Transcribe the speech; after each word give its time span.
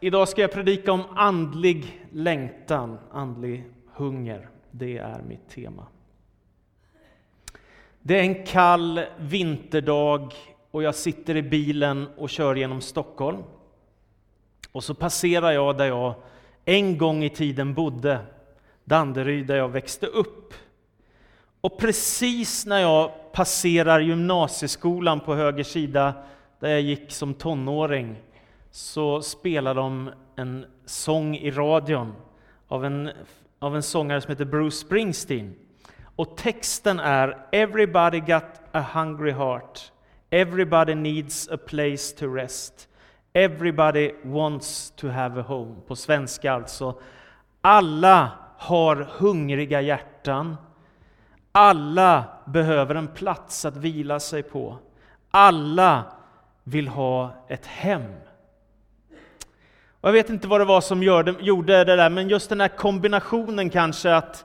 Idag 0.00 0.28
ska 0.28 0.40
jag 0.40 0.52
predika 0.52 0.92
om 0.92 1.04
andlig 1.14 2.06
längtan, 2.12 2.98
andlig 3.12 3.64
hunger. 3.94 4.48
Det 4.70 4.98
är 4.98 5.22
mitt 5.22 5.48
tema. 5.48 5.86
Det 8.00 8.18
är 8.18 8.22
en 8.22 8.46
kall 8.46 9.00
vinterdag 9.18 10.34
och 10.70 10.82
jag 10.82 10.94
sitter 10.94 11.36
i 11.36 11.42
bilen 11.42 12.08
och 12.16 12.30
kör 12.30 12.54
genom 12.54 12.80
Stockholm. 12.80 13.42
Och 14.72 14.84
så 14.84 14.94
passerar 14.94 15.52
jag 15.52 15.76
där 15.76 15.86
jag 15.86 16.14
en 16.64 16.98
gång 16.98 17.24
i 17.24 17.30
tiden 17.30 17.74
bodde, 17.74 18.18
Danderyd, 18.84 19.46
där 19.46 19.56
jag 19.56 19.68
växte 19.68 20.06
upp. 20.06 20.54
Och 21.60 21.78
precis 21.78 22.66
när 22.66 22.80
jag 22.80 23.32
passerar 23.32 24.00
gymnasieskolan 24.00 25.20
på 25.20 25.34
höger 25.34 25.64
sida, 25.64 26.14
där 26.60 26.68
jag 26.68 26.80
gick 26.80 27.12
som 27.12 27.34
tonåring, 27.34 28.16
så 28.70 29.22
spelar 29.22 29.74
de 29.74 30.10
en 30.36 30.66
sång 30.84 31.36
i 31.36 31.50
radion 31.50 32.14
av 32.68 32.84
en, 32.84 33.10
av 33.58 33.76
en 33.76 33.82
sångare 33.82 34.20
som 34.20 34.30
heter 34.30 34.44
Bruce 34.44 34.76
Springsteen. 34.76 35.54
Och 36.16 36.36
texten 36.36 37.00
är 37.00 37.46
Everybody 37.52 38.20
got 38.20 38.44
a 38.72 38.84
hungry 38.94 39.32
heart. 39.32 39.92
Everybody 40.30 40.94
needs 40.94 41.48
a 41.48 41.56
place 41.56 42.16
to 42.16 42.34
rest. 42.34 42.88
Everybody 43.32 44.12
wants 44.22 44.90
to 44.90 45.08
have 45.08 45.40
a 45.40 45.44
home. 45.48 45.74
På 45.86 45.96
svenska 45.96 46.52
alltså. 46.52 47.00
Alla 47.60 48.30
har 48.56 48.96
hungriga 48.96 49.80
hjärtan. 49.80 50.56
Alla 51.52 52.24
behöver 52.46 52.94
en 52.94 53.08
plats 53.08 53.64
att 53.64 53.76
vila 53.76 54.20
sig 54.20 54.42
på. 54.42 54.76
Alla 55.30 56.04
vill 56.64 56.88
ha 56.88 57.44
ett 57.48 57.66
hem. 57.66 58.12
Och 60.00 60.08
jag 60.08 60.12
vet 60.12 60.30
inte 60.30 60.48
vad 60.48 60.60
det 60.60 60.64
var 60.64 60.80
som 60.80 61.02
gjorde 61.02 61.84
det 61.84 61.96
där, 61.96 62.10
men 62.10 62.28
just 62.28 62.48
den 62.48 62.60
här 62.60 62.68
kombinationen 62.68 63.70
kanske 63.70 64.14
att 64.14 64.44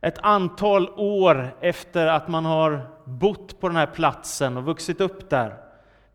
ett 0.00 0.18
antal 0.22 0.88
år 0.96 1.56
efter 1.60 2.06
att 2.06 2.28
man 2.28 2.44
har 2.44 2.80
bott 3.04 3.60
på 3.60 3.68
den 3.68 3.76
här 3.76 3.86
platsen 3.86 4.56
och 4.56 4.64
vuxit 4.64 5.00
upp 5.00 5.30
där, 5.30 5.54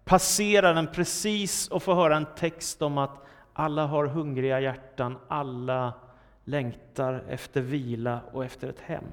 passerar 0.06 0.74
den 0.74 0.88
precis 0.88 1.68
och 1.68 1.84
får 1.84 1.96
höra 1.96 2.18
en 2.18 2.26
text 2.38 2.82
om 2.82 2.98
att 2.98 3.26
alla 3.54 3.86
har 3.86 4.06
hungriga 4.06 4.60
hjärtan, 4.60 5.18
alla 5.28 5.94
längtar 6.46 7.24
efter 7.30 7.62
vila 7.62 8.20
och 8.32 8.46
efter 8.46 8.68
ett 8.68 8.82
hem. 8.82 9.04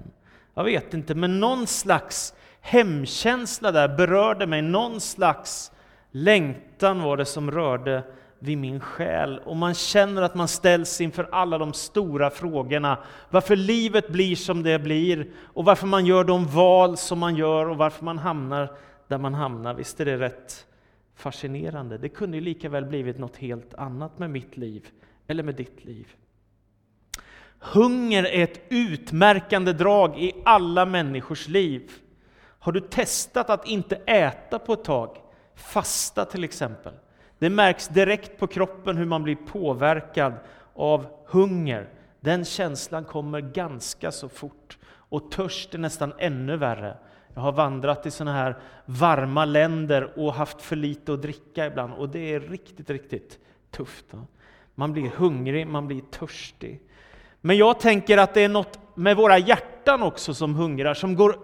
Jag 0.55 0.65
vet 0.65 0.95
inte, 0.95 1.15
men 1.15 1.41
någon 1.41 1.67
slags 1.67 2.35
hemkänsla 2.61 3.73
där 3.73 3.89
berörde 3.89 4.47
mig, 4.47 4.63
någon 4.63 5.01
slags 5.01 5.73
längtan 6.11 7.03
var 7.03 7.17
det 7.17 7.25
som 7.25 7.51
rörde 7.51 8.03
vid 8.39 8.59
min 8.59 8.81
själ 8.81 9.39
och 9.39 9.57
man 9.57 9.75
känner 9.75 10.23
att 10.23 10.35
man 10.35 10.49
ställs 10.49 11.01
inför 11.01 11.29
alla 11.33 11.59
de 11.59 11.73
stora 11.73 12.31
frågorna. 12.31 12.99
Varför 13.31 13.57
livet 13.57 14.09
blir 14.09 14.37
som 14.37 14.63
det 14.63 14.79
blir 14.79 15.31
och 15.37 15.65
varför 15.65 15.87
man 15.87 16.07
gör 16.07 16.25
de 16.25 16.47
val 16.47 16.97
som 16.97 17.19
man 17.19 17.37
gör 17.37 17.69
och 17.69 17.77
varför 17.77 18.05
man 18.05 18.19
hamnar 18.19 18.73
där 19.09 19.19
man 19.19 19.35
hamnar. 19.35 19.75
Visst 19.75 20.01
är 20.01 20.05
det 20.05 20.19
rätt 20.19 20.67
fascinerande? 21.15 21.99
Det 21.99 22.09
kunde 22.09 22.37
ju 22.37 22.41
lika 22.41 22.69
väl 22.69 22.85
blivit 22.85 23.19
något 23.19 23.37
helt 23.37 23.75
annat 23.75 24.19
med 24.19 24.31
mitt 24.31 24.57
liv 24.57 24.89
eller 25.27 25.43
med 25.43 25.55
ditt 25.55 25.85
liv. 25.85 26.07
Hunger 27.59 28.25
är 28.25 28.45
ett 28.45 28.61
utmärkande 28.69 29.73
drag 29.73 30.19
i 30.19 30.33
alla 30.45 30.87
människors 30.87 31.49
liv. 31.49 31.91
Har 32.59 32.73
du 32.73 32.81
testat 32.81 33.51
att 33.51 33.69
inte 33.69 33.97
äta 33.97 34.59
på 34.59 34.73
ett 34.73 34.85
tag? 34.85 35.17
Fasta 35.55 36.25
till 36.25 36.45
exempel. 36.45 36.93
Det 37.39 37.51
märks 37.51 37.89
direkt 37.89 38.39
på 38.39 38.47
kroppen 38.47 38.97
hur 38.97 39.05
man 39.05 39.23
blir 39.23 39.37
påverkad 39.37 40.33
av 40.75 41.07
hunger. 41.27 41.89
Den 42.21 42.45
känslan 42.45 43.05
kommer 43.05 43.41
ganska 43.41 44.13
så 44.13 44.29
fort. 44.29 44.79
Och 44.89 45.31
törst 45.31 45.75
är 45.75 45.79
nästan 45.79 46.13
ännu 46.19 46.57
värre. 46.57 46.97
Jag 47.35 47.41
har 47.41 47.53
vandrat 47.53 48.07
i 48.07 48.11
sådana 48.11 48.37
här 48.39 48.57
varma 48.85 49.45
länder 49.45 50.19
och 50.19 50.35
haft 50.35 50.63
för 50.63 50.77
lite 50.77 51.13
att 51.13 51.23
dricka 51.23 51.67
ibland 51.67 51.95
och 51.95 52.09
det 52.09 52.35
är 52.35 52.41
riktigt, 52.41 52.91
riktigt 52.91 53.39
tufft. 53.71 54.07
Man 54.75 54.93
blir 54.93 55.11
hungrig, 55.17 55.67
man 55.67 55.87
blir 55.87 56.01
törstig. 56.01 56.81
Men 57.41 57.57
jag 57.57 57.81
tänker 57.81 58.19
att 58.19 58.35
det 58.35 58.41
är 58.41 58.49
något 58.49 58.79
med 58.95 59.17
våra 59.17 59.39
hjärtan 59.39 59.76
också 59.89 60.35
som 60.35 60.55
hungrar, 60.55 60.95
som 60.95 61.15
går 61.15 61.39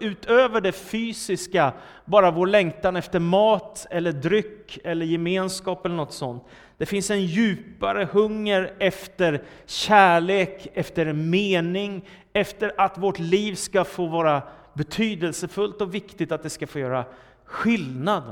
utöver 0.00 0.60
det 0.60 0.72
fysiska, 0.72 1.72
bara 2.04 2.30
vår 2.30 2.46
längtan 2.46 2.96
efter 2.96 3.18
mat 3.18 3.86
eller 3.90 4.12
dryck 4.12 4.78
eller 4.84 5.06
gemenskap 5.06 5.86
eller 5.86 5.96
något 5.96 6.12
sånt. 6.12 6.44
Det 6.78 6.86
finns 6.86 7.10
en 7.10 7.26
djupare 7.26 8.08
hunger 8.12 8.72
efter 8.78 9.42
kärlek, 9.66 10.68
efter 10.74 11.12
mening, 11.12 12.08
efter 12.32 12.72
att 12.76 12.98
vårt 12.98 13.18
liv 13.18 13.54
ska 13.54 13.84
få 13.84 14.06
vara 14.06 14.42
betydelsefullt 14.74 15.80
och 15.80 15.94
viktigt, 15.94 16.32
att 16.32 16.42
det 16.42 16.50
ska 16.50 16.66
få 16.66 16.78
göra 16.78 17.04
skillnad. 17.44 18.22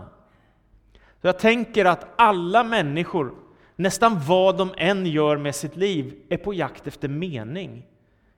Så 1.20 1.26
jag 1.26 1.38
tänker 1.38 1.84
att 1.84 2.06
alla 2.16 2.64
människor 2.64 3.34
nästan 3.76 4.20
vad 4.28 4.56
de 4.56 4.74
än 4.76 5.06
gör 5.06 5.36
med 5.36 5.54
sitt 5.54 5.76
liv, 5.76 6.14
är 6.28 6.36
på 6.36 6.54
jakt 6.54 6.86
efter 6.86 7.08
mening. 7.08 7.86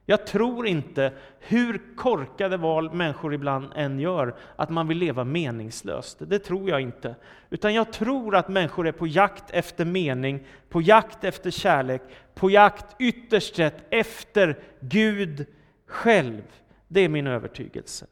Jag 0.09 0.27
tror 0.27 0.67
inte, 0.67 1.13
hur 1.39 1.95
korkade 1.95 2.57
val 2.57 2.93
människor 2.93 3.33
ibland 3.33 3.71
än 3.75 3.99
gör, 3.99 4.35
att 4.55 4.69
man 4.69 4.87
vill 4.87 4.97
leva 4.97 5.23
meningslöst. 5.23 6.17
Det 6.19 6.39
tror 6.39 6.69
jag 6.69 6.81
inte. 6.81 7.15
Utan 7.49 7.73
jag 7.73 7.93
tror 7.93 8.35
att 8.35 8.49
människor 8.49 8.87
är 8.87 8.91
på 8.91 9.07
jakt 9.07 9.51
efter 9.51 9.85
mening, 9.85 10.47
på 10.69 10.81
jakt 10.81 11.23
efter 11.23 11.51
kärlek, 11.51 12.01
på 12.35 12.49
jakt 12.49 12.95
ytterst 12.99 13.55
sett 13.55 13.83
efter 13.89 14.59
Gud 14.79 15.45
själv. 15.87 16.41
Det 16.87 17.01
är 17.01 17.09
min 17.09 17.27
övertygelse. 17.27 18.05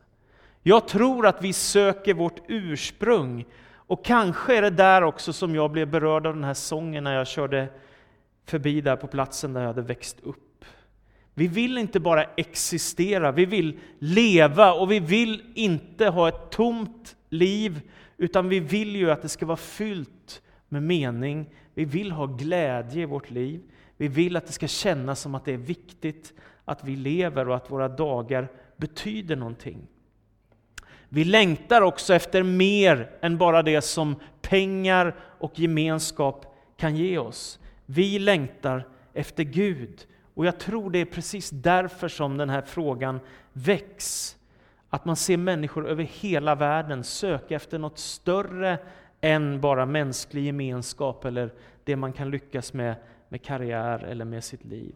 Jag 0.64 0.88
tror 0.88 1.28
att 1.28 1.42
vi 1.42 1.54
söker 1.54 2.14
vårt 2.14 2.40
ursprung 2.48 3.46
och 3.74 4.06
kanske 4.06 4.58
är 4.58 4.62
det 4.62 4.70
där 4.70 5.02
också 5.02 5.34
som 5.34 5.56
jag 5.56 5.72
blev 5.72 5.88
berörd 5.88 6.28
av 6.28 6.34
den 6.34 6.44
här 6.44 6.54
sången 6.54 7.04
när 7.04 7.16
jag 7.16 7.28
körde 7.28 7.68
förbi 8.46 8.82
där 8.82 8.96
på 8.96 9.08
platsen 9.08 9.54
där 9.54 9.62
jag 9.62 9.68
hade 9.68 9.82
växt 9.82 10.20
upp. 10.24 10.45
Vi 11.38 11.48
vill 11.48 11.78
inte 11.78 12.00
bara 12.00 12.24
existera, 12.24 13.32
vi 13.32 13.46
vill 13.46 13.80
leva 14.00 14.74
och 14.74 14.92
vi 14.92 15.00
vill 15.00 15.44
inte 15.56 16.08
ha 16.08 16.28
ett 16.28 16.50
tomt 16.52 17.16
liv, 17.30 17.82
utan 18.18 18.50
vi 18.50 18.60
vill 18.60 18.96
ju 18.96 19.12
att 19.12 19.22
det 19.22 19.30
ska 19.30 19.46
vara 19.46 19.58
fyllt 19.58 20.42
med 20.70 20.84
mening. 20.84 21.50
Vi 21.74 21.86
vill 21.86 22.12
ha 22.12 22.26
glädje 22.26 23.02
i 23.02 23.06
vårt 23.06 23.32
liv. 23.32 23.62
Vi 23.98 24.08
vill 24.08 24.36
att 24.36 24.48
det 24.48 24.54
ska 24.54 24.68
kännas 24.68 25.20
som 25.20 25.36
att 25.36 25.46
det 25.46 25.54
är 25.54 25.58
viktigt 25.58 26.34
att 26.66 26.84
vi 26.84 26.96
lever 26.96 27.50
och 27.50 27.56
att 27.56 27.72
våra 27.72 27.88
dagar 27.88 28.52
betyder 28.78 29.36
någonting. 29.36 29.88
Vi 31.10 31.24
längtar 31.24 31.82
också 31.82 32.14
efter 32.14 32.44
mer 32.44 33.12
än 33.22 33.38
bara 33.38 33.62
det 33.62 33.82
som 33.82 34.16
pengar 34.42 35.16
och 35.20 35.60
gemenskap 35.60 36.56
kan 36.78 36.96
ge 36.96 37.18
oss. 37.18 37.60
Vi 37.86 38.20
längtar 38.20 38.88
efter 39.14 39.44
Gud. 39.44 40.06
Och 40.36 40.46
jag 40.46 40.60
tror 40.60 40.90
det 40.90 41.00
är 41.00 41.06
precis 41.06 41.50
därför 41.50 42.08
som 42.08 42.38
den 42.38 42.50
här 42.50 42.62
frågan 42.62 43.20
väcks. 43.54 44.38
Att 44.90 45.06
man 45.06 45.16
ser 45.16 45.38
människor 45.38 45.88
över 45.88 46.04
hela 46.04 46.56
världen 46.56 47.04
söka 47.04 47.56
efter 47.56 47.80
något 47.80 48.00
större 48.00 48.78
än 49.22 49.62
bara 49.62 49.86
mänsklig 49.86 50.46
gemenskap 50.46 51.26
eller 51.26 51.54
det 51.84 51.96
man 51.96 52.14
kan 52.14 52.30
lyckas 52.30 52.74
med 52.74 52.96
med 53.30 53.42
karriär 53.42 54.04
eller 54.04 54.26
med 54.26 54.44
sitt 54.44 54.66
liv. 54.66 54.96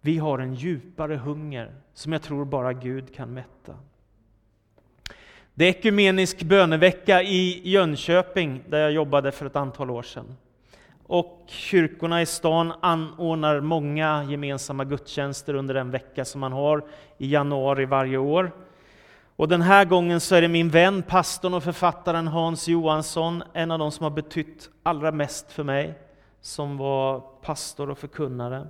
Vi 0.00 0.18
har 0.18 0.38
en 0.38 0.54
djupare 0.54 1.16
hunger 1.16 1.74
som 1.92 2.12
jag 2.12 2.22
tror 2.22 2.44
bara 2.44 2.72
Gud 2.72 3.14
kan 3.14 3.34
mätta. 3.34 3.78
Det 5.54 5.64
är 5.64 5.68
ekumenisk 5.68 6.42
bönevecka 6.42 7.22
i 7.22 7.70
Jönköping, 7.70 8.62
där 8.68 8.78
jag 8.78 8.92
jobbade 8.92 9.32
för 9.32 9.46
ett 9.46 9.56
antal 9.56 9.90
år 9.90 10.02
sedan. 10.02 10.36
Och 11.06 11.44
kyrkorna 11.46 12.22
i 12.22 12.26
stan 12.26 12.72
anordnar 12.80 13.60
många 13.60 14.24
gemensamma 14.24 14.84
gudstjänster 14.84 15.54
under 15.54 15.74
den 15.74 15.90
vecka 15.90 16.24
som 16.24 16.40
man 16.40 16.52
har 16.52 16.84
i 17.18 17.32
januari 17.32 17.84
varje 17.84 18.18
år. 18.18 18.52
Och 19.36 19.48
den 19.48 19.62
här 19.62 19.84
gången 19.84 20.20
så 20.20 20.34
är 20.34 20.42
det 20.42 20.48
min 20.48 20.68
vän, 20.68 21.02
pastorn 21.02 21.54
och 21.54 21.62
författaren 21.62 22.28
Hans 22.28 22.68
Johansson, 22.68 23.42
en 23.52 23.70
av 23.70 23.78
de 23.78 23.92
som 23.92 24.04
har 24.04 24.10
betytt 24.10 24.70
allra 24.82 25.12
mest 25.12 25.52
för 25.52 25.64
mig, 25.64 25.94
som 26.40 26.76
var 26.76 27.20
pastor 27.20 27.90
och 27.90 27.98
förkunnare. 27.98 28.66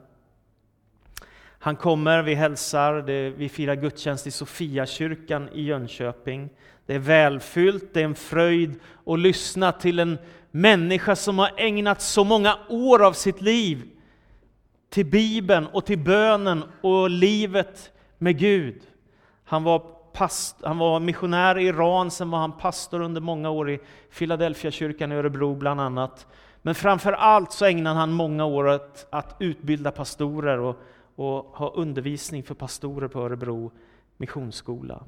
Han 1.59 1.77
kommer, 1.77 2.23
vi 2.23 2.35
hälsar, 2.35 3.01
vi 3.31 3.49
firar 3.49 3.75
gudstjänst 3.75 4.27
i 4.27 4.31
Sofiakyrkan 4.31 5.49
i 5.53 5.63
Jönköping. 5.63 6.51
Det 6.87 6.95
är 6.95 6.99
välfyllt, 6.99 7.95
det 7.95 8.01
är 8.01 8.05
en 8.05 8.15
fröjd 8.15 8.81
att 9.07 9.19
lyssna 9.19 9.73
till 9.73 9.99
en 9.99 10.19
människa 10.57 11.17
som 11.17 11.39
har 11.39 11.51
ägnat 11.57 12.03
så 12.03 12.25
många 12.25 12.59
år 12.69 13.03
av 13.07 13.13
sitt 13.13 13.41
liv 13.41 13.91
till 14.91 15.07
Bibeln 15.07 15.67
och 15.67 15.87
till 15.87 15.99
bönen 15.99 16.65
och 16.81 17.11
livet 17.11 17.93
med 18.19 18.39
Gud. 18.39 18.83
Han 19.45 19.65
var, 19.65 19.79
past, 20.13 20.57
han 20.63 20.79
var 20.79 21.01
missionär 21.01 21.59
i 21.59 21.67
Iran, 21.67 22.11
sen 22.11 22.31
var 22.31 22.39
han 22.39 22.53
pastor 22.53 23.01
under 23.01 23.21
många 23.21 23.51
år 23.51 23.71
i 23.71 23.79
Philadelphia 24.19 24.71
kyrkan 24.71 25.13
i 25.13 25.15
Örebro 25.15 25.55
bland 25.55 25.81
annat. 25.81 26.27
Men 26.63 26.75
framför 26.75 27.13
allt 27.13 27.53
så 27.53 27.65
ägnade 27.65 27.99
han 27.99 28.13
många 28.13 28.45
år 28.45 28.67
åt 28.69 29.07
att 29.11 29.37
utbilda 29.39 29.91
pastorer 29.91 30.59
och, 30.59 30.77
och 31.15 31.45
ha 31.45 31.71
undervisning 31.71 32.43
för 32.43 32.55
pastorer 32.55 33.09
på 33.09 33.21
Örebro 33.21 33.73
missionsskola. 34.17 35.05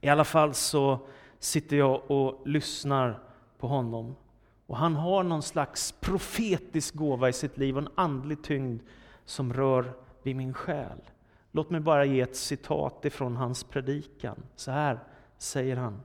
I 0.00 0.08
alla 0.08 0.24
fall 0.24 0.54
så 0.54 0.98
sitter 1.38 1.76
jag 1.76 2.10
och 2.10 2.42
lyssnar 2.46 3.18
på 3.58 3.66
honom. 3.66 4.14
Och 4.66 4.76
han 4.76 4.96
har 4.96 5.22
någon 5.22 5.42
slags 5.42 5.92
profetisk 5.92 6.94
gåva 6.94 7.28
i 7.28 7.32
sitt 7.32 7.58
liv 7.58 7.76
och 7.76 7.82
en 7.82 7.88
andlig 7.94 8.42
tyngd 8.42 8.82
som 9.24 9.52
rör 9.52 9.92
vid 10.22 10.36
min 10.36 10.54
själ. 10.54 10.98
Låt 11.52 11.70
mig 11.70 11.80
bara 11.80 12.04
ge 12.04 12.20
ett 12.20 12.36
citat 12.36 13.04
ifrån 13.04 13.36
hans 13.36 13.64
predikan. 13.64 14.42
Så 14.56 14.70
här 14.70 14.98
säger 15.38 15.76
han. 15.76 16.00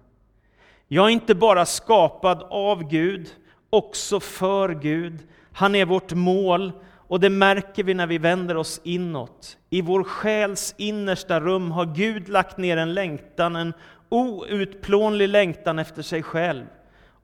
Jag 0.87 1.05
är 1.05 1.09
inte 1.09 1.35
bara 1.35 1.65
skapad 1.65 2.43
av 2.49 2.83
Gud, 2.83 3.29
också 3.69 4.19
för 4.19 4.69
Gud. 4.69 5.19
Han 5.51 5.75
är 5.75 5.85
vårt 5.85 6.13
mål 6.13 6.71
och 7.07 7.19
det 7.19 7.29
märker 7.29 7.83
vi 7.83 7.93
när 7.93 8.07
vi 8.07 8.17
vänder 8.17 8.57
oss 8.57 8.81
inåt. 8.83 9.57
I 9.69 9.81
vår 9.81 10.03
själs 10.03 10.75
innersta 10.77 11.39
rum 11.39 11.71
har 11.71 11.85
Gud 11.85 12.29
lagt 12.29 12.57
ner 12.57 12.77
en 12.77 12.93
längtan, 12.93 13.55
en 13.55 13.73
outplånlig 14.09 15.29
längtan 15.29 15.79
efter 15.79 16.01
sig 16.01 16.23
själv. 16.23 16.65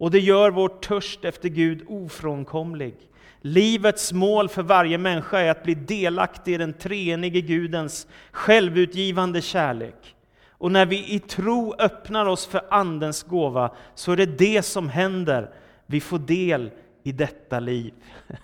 Och 0.03 0.11
det 0.11 0.19
gör 0.19 0.51
vår 0.51 0.69
törst 0.69 1.25
efter 1.25 1.50
Gud 1.50 1.83
ofrånkomlig. 1.88 2.95
Livets 3.41 4.13
mål 4.13 4.50
för 4.50 4.63
varje 4.63 4.97
människa 4.97 5.39
är 5.39 5.51
att 5.51 5.63
bli 5.63 5.75
delaktig 5.75 6.53
i 6.53 6.57
den 6.57 6.73
treenige 6.73 7.41
Gudens 7.41 8.07
självutgivande 8.31 9.41
kärlek. 9.41 10.15
Och 10.50 10.71
när 10.71 10.85
vi 10.85 11.13
i 11.13 11.19
tro 11.19 11.75
öppnar 11.79 12.25
oss 12.25 12.45
för 12.45 12.61
Andens 12.69 13.23
gåva 13.23 13.75
så 13.95 14.11
är 14.11 14.17
det 14.17 14.25
det 14.25 14.61
som 14.61 14.89
händer. 14.89 15.50
Vi 15.85 16.00
får 16.00 16.19
del 16.19 16.71
i 17.03 17.11
detta 17.11 17.59
liv. 17.59 17.94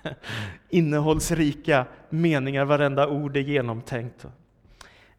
Innehållsrika 0.69 1.85
meningar, 2.09 2.65
varenda 2.65 3.07
ord 3.07 3.37
är 3.37 3.41
genomtänkt. 3.41 4.25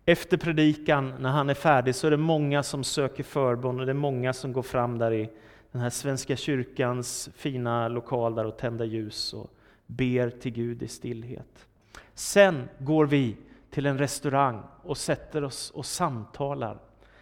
Efter 0.04 0.36
predikan, 0.36 1.14
när 1.18 1.30
han 1.30 1.50
är 1.50 1.54
färdig, 1.54 1.94
så 1.94 2.06
är 2.06 2.10
det 2.10 2.16
många 2.16 2.62
som 2.62 2.84
söker 2.84 3.22
förbön 3.22 3.80
och 3.80 3.86
det 3.86 3.92
är 3.92 3.94
många 3.94 4.32
som 4.32 4.52
går 4.52 4.62
fram 4.62 4.98
där 4.98 5.12
i 5.12 5.30
den 5.72 5.82
här 5.82 5.90
Svenska 5.90 6.36
kyrkans 6.36 7.30
fina 7.34 7.88
lokal 7.88 8.34
där 8.34 8.44
och 8.44 8.58
tänder 8.58 8.84
ljus 8.84 9.34
och 9.34 9.50
ber 9.86 10.30
till 10.30 10.52
Gud 10.52 10.82
i 10.82 10.88
stillhet. 10.88 11.66
Sen 12.14 12.68
går 12.78 13.06
vi 13.06 13.36
till 13.70 13.86
en 13.86 13.98
restaurang 13.98 14.62
och 14.82 14.98
sätter 14.98 15.44
oss 15.44 15.70
och 15.70 15.86
samtalar. 15.86 16.78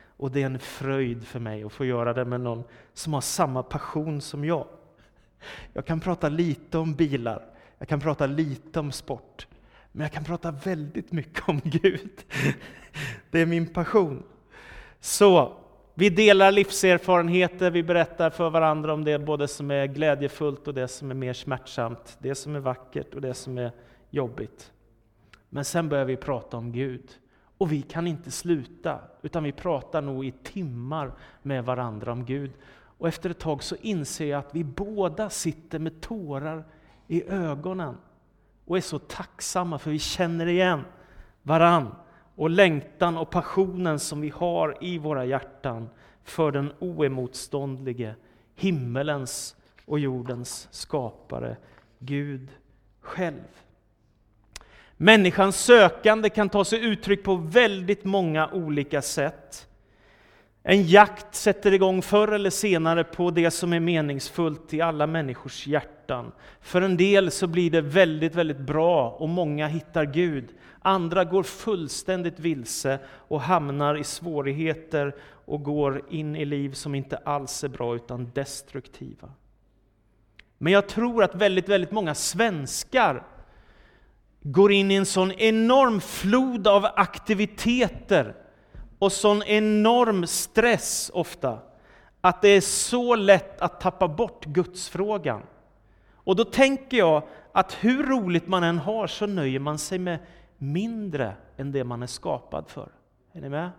Och 0.07 0.31
det 0.31 0.43
är 0.43 0.47
en 0.47 0.59
fröjd 0.59 1.27
för 1.27 1.41
mig 1.41 1.65
att 1.65 1.73
få 1.73 1.85
göra 1.85 2.13
det 2.13 2.25
med 2.25 2.41
någon 2.41 2.65
som 2.93 3.13
har 3.13 3.21
samma 3.21 3.63
passion 3.63 4.21
som 4.21 4.45
jag. 4.45 4.67
Jag 5.73 5.87
kan 5.87 6.01
prata 6.01 6.29
lite 6.29 6.79
om 6.79 6.95
bilar, 6.95 7.45
jag 7.79 7.89
kan 7.89 8.01
prata 8.01 8.27
lite 8.27 8.81
om 8.81 8.93
sport, 8.93 9.47
men 9.93 10.03
jag 10.03 10.13
kan 10.13 10.25
prata 10.25 10.51
väldigt 10.51 11.13
mycket 11.13 11.49
om 11.49 11.61
Gud. 11.65 12.11
Det 13.31 13.41
är 13.41 13.47
min 13.47 13.67
passion. 13.67 14.23
Så 15.01 15.57
vi 15.99 16.11
delar 16.11 16.53
livserfarenheter, 16.53 17.71
vi 17.71 17.83
berättar 17.83 18.31
för 18.31 18.51
varandra 18.51 18.93
om 18.93 19.05
det 19.05 19.19
både 19.19 19.49
som 19.49 19.71
är 19.71 19.87
glädjefullt 19.87 20.69
och 20.69 20.75
det 20.75 20.89
som 20.89 21.11
är 21.11 21.15
mer 21.15 21.33
smärtsamt, 21.33 22.17
det 22.19 22.35
som 22.35 22.57
är 22.57 22.61
vackert 22.61 23.15
och 23.15 23.21
det 23.21 23.35
som 23.35 23.59
är 23.59 23.73
jobbigt. 24.11 24.73
Men 25.49 25.65
sen 25.65 25.89
börjar 25.89 26.05
vi 26.05 26.17
prata 26.17 26.57
om 26.57 26.73
Gud. 26.73 27.11
Och 27.59 27.73
vi 27.73 27.83
kan 27.83 28.07
inte 28.07 28.31
sluta, 28.31 28.99
utan 29.23 29.45
vi 29.45 29.53
pratar 29.53 30.03
nog 30.03 30.27
i 30.27 30.33
timmar 30.43 31.13
med 31.43 31.65
varandra 31.65 32.13
om 32.13 32.25
Gud. 32.25 32.51
Och 32.99 33.09
efter 33.09 33.31
ett 33.31 33.39
tag 33.39 33.63
så 33.63 33.77
inser 33.81 34.27
jag 34.27 34.39
att 34.39 34.55
vi 34.55 34.65
båda 34.65 35.31
sitter 35.31 35.79
med 35.79 36.01
tårar 36.01 36.65
i 37.07 37.29
ögonen 37.29 37.97
och 38.65 38.77
är 38.77 38.81
så 38.81 38.99
tacksamma 38.99 39.79
för 39.79 39.91
vi 39.91 39.99
känner 39.99 40.47
igen 40.47 40.85
varann 41.43 41.95
och 42.39 42.51
längtan 42.51 43.17
och 43.17 43.31
passionen 43.31 43.99
som 43.99 44.21
vi 44.21 44.29
har 44.29 44.77
i 44.81 44.99
våra 44.99 45.25
hjärtan 45.25 45.89
för 46.25 46.53
den 46.53 46.73
oemotståndlige, 46.79 48.15
himmelens 48.55 49.57
och 49.87 49.99
jordens 49.99 50.69
skapare, 50.71 51.57
Gud 51.99 52.49
själv. 53.01 53.63
Människans 54.97 55.65
sökande 55.65 56.31
kan 56.31 56.49
ta 56.49 56.65
sig 56.65 56.85
uttryck 56.85 57.25
på 57.25 57.35
väldigt 57.35 58.05
många 58.05 58.49
olika 58.53 59.03
sätt. 59.03 59.68
En 60.71 60.83
jakt 60.83 61.35
sätter 61.35 61.73
igång 61.73 62.03
förr 62.03 62.29
eller 62.29 62.51
senare 62.51 63.05
på 63.05 63.31
det 63.31 63.51
som 63.51 63.73
är 63.73 63.81
meningsfullt 63.81 64.75
i 64.75 64.81
alla 64.81 65.07
människors 65.07 65.67
hjärtan. 65.67 66.33
För 66.61 66.83
en 66.83 66.97
del 66.97 67.31
så 67.31 67.47
blir 67.47 67.71
det 67.71 67.81
väldigt, 67.81 68.35
väldigt 68.35 68.59
bra 68.59 69.11
och 69.11 69.29
många 69.29 69.67
hittar 69.67 70.05
Gud. 70.05 70.49
Andra 70.83 71.25
går 71.25 71.43
fullständigt 71.43 72.41
vilse 72.41 72.99
och 73.07 73.41
hamnar 73.41 73.97
i 73.97 74.05
svårigheter 74.05 75.15
och 75.45 75.63
går 75.63 76.03
in 76.11 76.37
i 76.37 76.45
liv 76.45 76.73
som 76.73 76.95
inte 76.95 77.17
alls 77.17 77.65
är 77.65 77.69
bra 77.69 77.97
utan 77.97 78.31
destruktiva. 78.35 79.29
Men 80.59 80.73
jag 80.73 80.89
tror 80.89 81.25
att 81.25 81.35
väldigt, 81.35 81.69
väldigt 81.69 81.93
många 81.93 82.15
svenskar 82.15 83.27
går 84.43 84.73
in 84.73 84.91
i 84.91 84.95
en 84.95 85.07
sån 85.07 85.33
enorm 85.33 86.01
flod 86.01 86.67
av 86.67 86.85
aktiviteter 86.85 88.35
och 88.99 89.13
sån 89.13 89.43
enorm 89.43 90.27
stress 90.27 91.11
ofta, 91.15 91.59
att 92.21 92.43
det 92.43 92.49
är 92.49 92.61
så 92.61 93.15
lätt 93.17 93.61
att 93.61 93.81
tappa 93.81 94.09
bort 94.09 94.45
gudsfrågan. 94.45 95.43
Och 96.13 96.37
då 96.37 96.45
tänker 96.45 96.97
jag 96.97 97.23
att 97.53 97.73
hur 97.73 98.03
roligt 98.03 98.49
man 98.49 98.65
än 98.65 98.79
har 98.79 99.07
så 99.07 99.27
nöjer 99.27 99.61
man 99.61 99.79
sig 99.79 99.99
med 99.99 100.19
mindre 100.59 101.35
än 101.57 101.73
det 101.73 101.85
man 101.85 102.03
är 102.03 102.07
skapad 102.07 102.65
för. 102.69 102.89
Är 103.33 103.41
ni 103.41 103.49
med? 103.49 103.71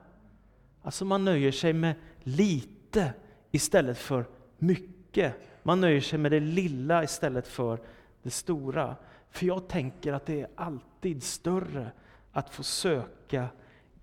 Alltså 0.82 1.06
man 1.06 1.26
nöjer 1.26 1.52
sig 1.52 1.74
med 1.74 1.96
lite 2.20 3.14
istället 3.52 3.98
för 3.98 4.26
mycket. 4.58 5.34
Man 5.64 5.82
nöjer 5.82 6.02
sig 6.02 6.20
med 6.20 6.32
det 6.32 6.40
lilla 6.40 7.04
istället 7.04 7.48
för 7.48 7.80
det 8.24 8.30
stora. 8.30 8.96
För 9.32 9.46
jag 9.46 9.68
tänker 9.68 10.14
att 10.14 10.26
det 10.26 10.42
är 10.42 10.48
alltid 10.56 11.24
större 11.24 11.92
att 12.32 12.50
få 12.50 12.64
söka 12.64 13.48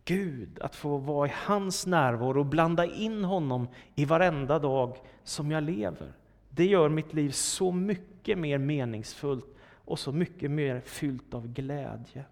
Gud, 0.06 0.58
att 0.61 0.76
få 0.76 0.97
vara 0.97 1.29
i 1.29 1.32
hans 1.35 1.87
närvaro 1.87 2.41
och 2.41 2.47
blanda 2.47 2.85
in 2.85 3.25
honom 3.25 3.69
i 3.94 4.05
varenda 4.05 4.58
dag 4.58 4.97
som 5.25 5.50
jag 5.50 5.62
lever. 5.62 6.12
Det 6.50 6.67
gör 6.67 6.88
mitt 6.88 7.14
liv 7.14 7.31
så 7.31 7.73
mycket 7.73 8.38
mer 8.38 8.58
meningsfullt 8.58 9.47
och 9.85 9.99
så 9.99 10.12
mycket 10.12 10.50
mer 10.50 10.81
fyllt 10.81 11.35
av 11.35 11.48
glädje. 11.48 12.25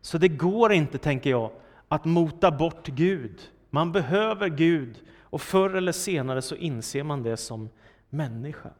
Så 0.00 0.18
det 0.18 0.28
går 0.28 0.72
inte, 0.72 0.98
tänker 0.98 1.30
jag, 1.30 1.50
att 1.88 2.04
mota 2.04 2.50
bort 2.50 2.86
Gud. 2.88 3.40
Man 3.70 3.92
behöver 3.92 4.48
Gud 4.48 5.02
och 5.20 5.42
förr 5.42 5.74
eller 5.74 5.92
senare 5.92 6.42
så 6.42 6.54
inser 6.54 7.02
man 7.02 7.22
det 7.22 7.36
som 7.36 7.68
människa. 8.10 8.70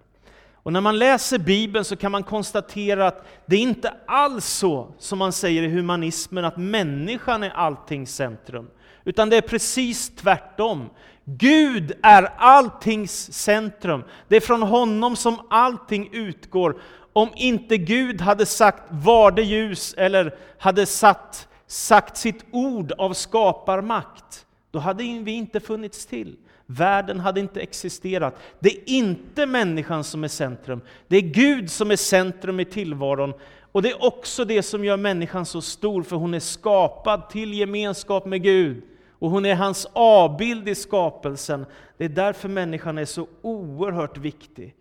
Och 0.66 0.72
när 0.72 0.80
man 0.80 0.98
läser 0.98 1.38
Bibeln 1.38 1.84
så 1.84 1.96
kan 1.96 2.12
man 2.12 2.22
konstatera 2.22 3.06
att 3.06 3.26
det 3.46 3.56
är 3.56 3.60
inte 3.60 3.94
alls 4.06 4.44
så 4.44 4.94
som 4.98 5.18
man 5.18 5.32
säger 5.32 5.62
i 5.62 5.68
humanismen, 5.68 6.44
att 6.44 6.56
människan 6.56 7.42
är 7.42 7.50
alltings 7.50 8.14
centrum. 8.14 8.70
Utan 9.04 9.30
det 9.30 9.36
är 9.36 9.40
precis 9.40 10.16
tvärtom. 10.16 10.90
Gud 11.24 11.92
är 12.02 12.22
alltings 12.36 13.32
centrum. 13.32 14.04
Det 14.28 14.36
är 14.36 14.40
från 14.40 14.62
honom 14.62 15.16
som 15.16 15.40
allting 15.50 16.08
utgår. 16.12 16.80
Om 17.12 17.28
inte 17.36 17.78
Gud 17.78 18.20
hade 18.20 18.46
sagt 18.46 18.82
var 18.90 19.30
det 19.30 19.42
ljus 19.42 19.94
eller 19.96 20.38
hade 20.58 20.86
satt, 20.86 21.48
sagt 21.66 22.16
sitt 22.16 22.44
ord 22.50 22.92
av 22.92 23.12
skaparmakt, 23.12 24.46
då 24.70 24.78
hade 24.78 25.02
vi 25.02 25.32
inte 25.32 25.60
funnits 25.60 26.06
till. 26.06 26.36
Världen 26.66 27.20
hade 27.20 27.40
inte 27.40 27.60
existerat. 27.60 28.36
Det 28.60 28.68
är 28.68 28.80
inte 28.86 29.46
människan 29.46 30.04
som 30.04 30.24
är 30.24 30.28
centrum. 30.28 30.80
Det 31.08 31.16
är 31.16 31.20
Gud 31.20 31.70
som 31.70 31.90
är 31.90 31.96
centrum 31.96 32.60
i 32.60 32.64
tillvaron. 32.64 33.32
Och 33.72 33.82
det 33.82 33.90
är 33.90 34.04
också 34.04 34.44
det 34.44 34.62
som 34.62 34.84
gör 34.84 34.96
människan 34.96 35.46
så 35.46 35.60
stor, 35.60 36.02
för 36.02 36.16
hon 36.16 36.34
är 36.34 36.40
skapad 36.40 37.30
till 37.30 37.54
gemenskap 37.54 38.26
med 38.26 38.42
Gud. 38.42 38.82
Och 39.18 39.30
hon 39.30 39.46
är 39.46 39.54
hans 39.54 39.86
avbild 39.92 40.68
i 40.68 40.74
skapelsen. 40.74 41.66
Det 41.98 42.04
är 42.04 42.08
därför 42.08 42.48
människan 42.48 42.98
är 42.98 43.04
så 43.04 43.26
oerhört 43.42 44.18
viktig. 44.18 44.74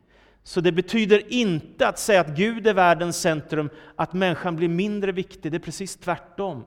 Så 0.44 0.62
det 0.62 0.72
betyder 0.72 1.34
inte 1.34 1.88
att 1.88 2.00
säga 2.00 2.22
att 2.22 2.38
Gud 2.38 2.68
är 2.68 2.74
världens 2.74 3.22
centrum, 3.22 3.70
att 3.96 4.14
människan 4.14 4.56
blir 4.56 4.68
mindre 4.68 5.12
viktig. 5.12 5.52
Det 5.52 5.58
är 5.58 5.60
precis 5.60 5.96
tvärtom. 5.96 6.64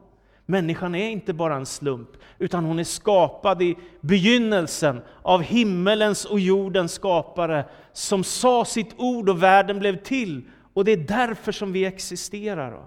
Människan 0.50 0.94
är 0.94 1.08
inte 1.08 1.32
bara 1.32 1.56
en 1.56 1.66
slump, 1.66 2.08
utan 2.38 2.64
hon 2.64 2.78
är 2.78 2.84
skapad 2.84 3.62
i 3.62 3.76
begynnelsen 4.00 5.00
av 5.22 5.42
himmelens 5.42 6.24
och 6.24 6.40
jordens 6.40 6.92
skapare, 6.92 7.64
som 7.92 8.24
sa 8.24 8.64
sitt 8.64 8.94
ord 8.96 9.28
och 9.28 9.42
världen 9.42 9.78
blev 9.78 9.96
till. 9.96 10.42
Och 10.72 10.84
det 10.84 10.92
är 10.92 10.96
därför 10.96 11.52
som 11.52 11.72
vi 11.72 11.84
existerar. 11.84 12.86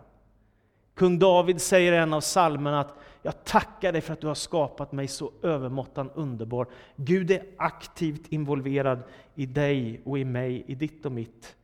Kung 0.95 1.19
David 1.19 1.61
säger 1.61 1.93
i 1.93 1.97
en 1.97 2.13
av 2.13 2.21
psalmerna 2.21 2.79
att 2.79 2.97
Jag 3.21 3.43
tackar 3.43 3.91
dig 3.91 4.01
för 4.01 4.13
att 4.13 4.21
du 4.21 4.27
har 4.27 4.35
skapat 4.35 4.91
mig 4.91 5.07
så 5.07 5.31
övermåttan 5.41 6.09
underbar. 6.15 6.67
Gud 6.95 7.31
är 7.31 7.43
aktivt 7.57 8.27
involverad 8.27 9.03
i 9.35 9.45
dig 9.45 10.01
och 10.05 10.19
i 10.19 10.25
mig, 10.25 10.63
i 10.67 10.75
ditt 10.75 11.05
och 11.05 11.11
mitt 11.11 11.55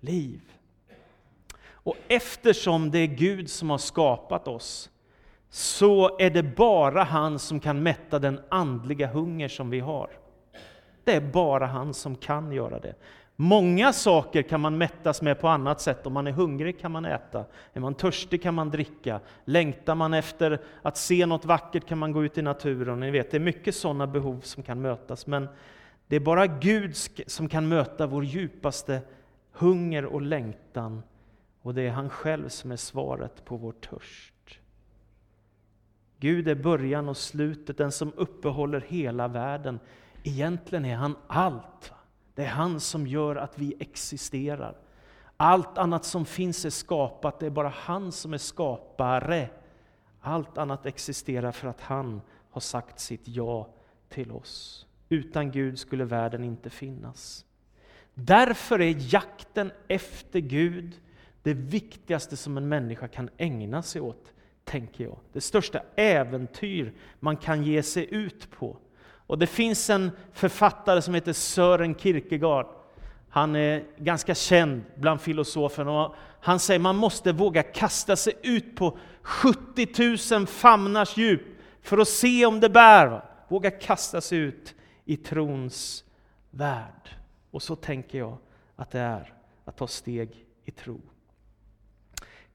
liv. 0.00 0.40
Och 1.70 1.96
eftersom 2.08 2.90
det 2.90 2.98
är 2.98 3.06
Gud 3.06 3.50
som 3.50 3.70
har 3.70 3.78
skapat 3.78 4.48
oss, 4.48 4.90
så 5.56 6.18
är 6.18 6.30
det 6.30 6.42
bara 6.42 7.02
han 7.02 7.38
som 7.38 7.60
kan 7.60 7.82
mätta 7.82 8.18
den 8.18 8.40
andliga 8.48 9.06
hunger 9.06 9.48
som 9.48 9.70
vi 9.70 9.80
har. 9.80 10.10
Det 11.04 11.12
är 11.12 11.20
bara 11.20 11.66
han 11.66 11.94
som 11.94 12.16
kan 12.16 12.52
göra 12.52 12.78
det. 12.78 12.94
Många 13.36 13.92
saker 13.92 14.42
kan 14.42 14.60
man 14.60 14.78
mättas 14.78 15.22
med 15.22 15.40
på 15.40 15.48
annat 15.48 15.80
sätt. 15.80 16.06
Om 16.06 16.12
man 16.12 16.26
är 16.26 16.32
hungrig 16.32 16.80
kan 16.80 16.92
man 16.92 17.04
äta, 17.04 17.44
är 17.72 17.80
man 17.80 17.94
törstig 17.94 18.42
kan 18.42 18.54
man 18.54 18.70
dricka, 18.70 19.20
längtar 19.44 19.94
man 19.94 20.14
efter 20.14 20.60
att 20.82 20.96
se 20.96 21.26
något 21.26 21.44
vackert 21.44 21.86
kan 21.86 21.98
man 21.98 22.12
gå 22.12 22.24
ut 22.24 22.38
i 22.38 22.42
naturen. 22.42 23.00
Ni 23.00 23.10
vet, 23.10 23.30
det 23.30 23.36
är 23.36 23.40
mycket 23.40 23.76
sådana 23.76 24.06
behov 24.06 24.40
som 24.40 24.62
kan 24.62 24.80
mötas, 24.80 25.26
men 25.26 25.48
det 26.06 26.16
är 26.16 26.20
bara 26.20 26.46
Gud 26.46 26.96
som 27.26 27.48
kan 27.48 27.68
möta 27.68 28.06
vår 28.06 28.24
djupaste 28.24 29.00
hunger 29.52 30.04
och 30.04 30.22
längtan, 30.22 31.02
och 31.62 31.74
det 31.74 31.82
är 31.82 31.90
han 31.90 32.10
själv 32.10 32.48
som 32.48 32.72
är 32.72 32.76
svaret 32.76 33.44
på 33.44 33.56
vår 33.56 33.72
törst. 33.72 34.35
Gud 36.18 36.48
är 36.48 36.54
början 36.54 37.08
och 37.08 37.16
slutet, 37.16 37.78
den 37.78 37.92
som 37.92 38.12
uppehåller 38.16 38.80
hela 38.80 39.28
världen. 39.28 39.80
Egentligen 40.22 40.84
är 40.84 40.96
han 40.96 41.16
allt. 41.26 41.92
Det 42.34 42.44
är 42.44 42.48
han 42.48 42.80
som 42.80 43.06
gör 43.06 43.36
att 43.36 43.58
vi 43.58 43.74
existerar. 43.80 44.76
Allt 45.36 45.78
annat 45.78 46.04
som 46.04 46.24
finns 46.24 46.64
är 46.64 46.70
skapat, 46.70 47.40
det 47.40 47.46
är 47.46 47.50
bara 47.50 47.68
han 47.68 48.12
som 48.12 48.34
är 48.34 48.38
skapare. 48.38 49.48
Allt 50.20 50.58
annat 50.58 50.86
existerar 50.86 51.52
för 51.52 51.68
att 51.68 51.80
han 51.80 52.20
har 52.50 52.60
sagt 52.60 53.00
sitt 53.00 53.28
ja 53.28 53.68
till 54.08 54.32
oss. 54.32 54.86
Utan 55.08 55.50
Gud 55.50 55.78
skulle 55.78 56.04
världen 56.04 56.44
inte 56.44 56.70
finnas. 56.70 57.44
Därför 58.14 58.80
är 58.80 59.14
jakten 59.14 59.72
efter 59.88 60.40
Gud 60.40 61.00
det 61.42 61.54
viktigaste 61.54 62.36
som 62.36 62.56
en 62.56 62.68
människa 62.68 63.08
kan 63.08 63.30
ägna 63.36 63.82
sig 63.82 64.00
åt, 64.00 64.32
tänker 64.66 65.04
jag. 65.04 65.18
Det 65.32 65.40
största 65.40 65.80
äventyr 65.96 66.92
man 67.20 67.36
kan 67.36 67.62
ge 67.62 67.82
sig 67.82 68.14
ut 68.14 68.50
på. 68.50 68.76
Och 69.02 69.38
det 69.38 69.46
finns 69.46 69.90
en 69.90 70.10
författare 70.32 71.02
som 71.02 71.14
heter 71.14 71.32
Sören 71.32 71.94
Kierkegaard. 71.94 72.66
Han 73.28 73.56
är 73.56 73.84
ganska 73.98 74.34
känd 74.34 74.82
bland 74.96 75.20
filosoferna. 75.20 76.12
Han 76.40 76.58
säger 76.58 76.78
att 76.78 76.82
man 76.82 76.96
måste 76.96 77.32
våga 77.32 77.62
kasta 77.62 78.16
sig 78.16 78.32
ut 78.42 78.76
på 78.76 78.98
70 79.22 80.34
000 80.34 80.46
famnars 80.46 81.16
djup 81.16 81.42
för 81.82 81.98
att 81.98 82.08
se 82.08 82.46
om 82.46 82.60
det 82.60 82.68
bär. 82.68 83.24
Våga 83.48 83.70
kasta 83.70 84.20
sig 84.20 84.38
ut 84.38 84.74
i 85.04 85.16
trons 85.16 86.04
värld. 86.50 87.10
Och 87.50 87.62
så 87.62 87.76
tänker 87.76 88.18
jag 88.18 88.38
att 88.76 88.90
det 88.90 89.00
är 89.00 89.34
att 89.64 89.76
ta 89.76 89.86
steg 89.86 90.46
i 90.64 90.70
tro. 90.70 91.00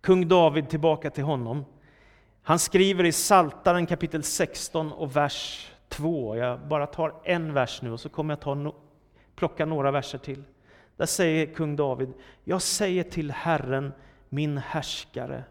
Kung 0.02 0.28
David, 0.28 0.70
tillbaka 0.70 1.10
till 1.10 1.24
honom. 1.24 1.66
Han 2.44 2.60
skriver 2.60 3.04
i 3.04 3.12
Saltaren 3.12 3.86
kapitel 3.86 4.24
16 4.24 4.92
och 4.92 5.16
vers 5.16 5.72
2. 5.90 6.36
Jag 6.36 6.60
bara 6.60 6.88
tar 6.88 7.14
en 7.24 7.54
vers 7.54 7.82
nu 7.82 7.92
och 7.92 8.00
så 8.00 8.10
kommer 8.10 8.32
jag 8.32 8.42
ta 8.42 8.54
no 8.54 8.76
plocka 9.36 9.66
några 9.66 9.92
verser 9.92 10.18
till. 10.18 10.44
Där 10.98 11.06
säger 11.06 11.54
kung 11.54 11.76
David, 11.76 12.14
jag 12.44 12.62
säger 12.62 13.04
till 13.04 13.32
Herren, 13.32 13.94
min 14.30 14.58
härskare, 14.58 15.44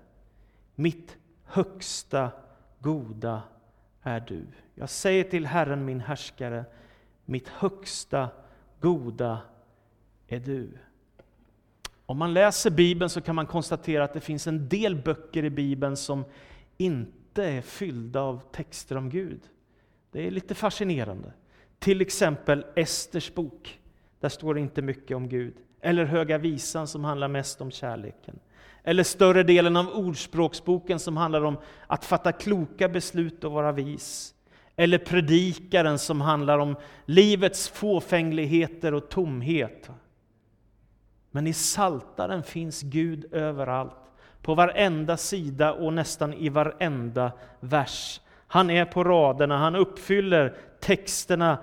mitt 0.74 1.16
högsta 1.44 2.30
goda 2.78 3.42
är 4.02 4.20
du. 4.20 4.46
Jag 4.74 4.90
säger 4.90 5.24
till 5.24 5.46
Herren, 5.46 5.84
min 5.84 6.00
härskare, 6.00 6.64
mitt 7.24 7.48
högsta 7.48 8.28
goda 8.80 9.38
är 10.28 10.40
du. 10.40 10.78
Om 12.06 12.18
man 12.18 12.34
läser 12.34 12.70
Bibeln 12.70 13.10
så 13.10 13.20
kan 13.20 13.34
man 13.34 13.46
konstatera 13.46 14.04
att 14.04 14.12
det 14.12 14.20
finns 14.20 14.46
en 14.46 14.68
del 14.68 14.96
böcker 14.96 15.44
i 15.44 15.50
Bibeln 15.50 15.96
som 15.96 16.24
inte 16.80 17.44
är 17.44 17.60
fyllda 17.60 18.20
av 18.20 18.42
texter 18.52 18.96
om 18.96 19.10
Gud. 19.10 19.40
Det 20.10 20.26
är 20.26 20.30
lite 20.30 20.54
fascinerande. 20.54 21.32
Till 21.78 22.00
exempel 22.00 22.64
Esters 22.76 23.34
bok. 23.34 23.80
Där 24.20 24.28
står 24.28 24.54
det 24.54 24.60
inte 24.60 24.82
mycket 24.82 25.16
om 25.16 25.28
Gud. 25.28 25.54
Eller 25.80 26.04
Höga 26.04 26.38
visan 26.38 26.86
som 26.86 27.04
handlar 27.04 27.28
mest 27.28 27.60
om 27.60 27.70
kärleken. 27.70 28.38
Eller 28.82 29.02
större 29.02 29.42
delen 29.42 29.76
av 29.76 29.88
Ordspråksboken 29.88 30.98
som 30.98 31.16
handlar 31.16 31.44
om 31.44 31.56
att 31.86 32.04
fatta 32.04 32.32
kloka 32.32 32.88
beslut 32.88 33.44
och 33.44 33.52
vara 33.52 33.72
vis. 33.72 34.34
Eller 34.76 34.98
Predikaren 34.98 35.98
som 35.98 36.20
handlar 36.20 36.58
om 36.58 36.76
livets 37.04 37.68
fåfängligheter 37.68 38.94
och 38.94 39.08
tomhet. 39.08 39.90
Men 41.30 41.46
i 41.46 41.52
Saltaren 41.52 42.42
finns 42.42 42.82
Gud 42.82 43.34
överallt, 43.34 43.99
på 44.42 44.54
varenda 44.54 45.16
sida 45.16 45.72
och 45.72 45.92
nästan 45.92 46.32
i 46.34 46.48
varenda 46.48 47.32
vers. 47.60 48.20
Han 48.46 48.70
är 48.70 48.84
på 48.84 49.04
raderna, 49.04 49.58
han 49.58 49.76
uppfyller 49.76 50.54
texterna. 50.80 51.58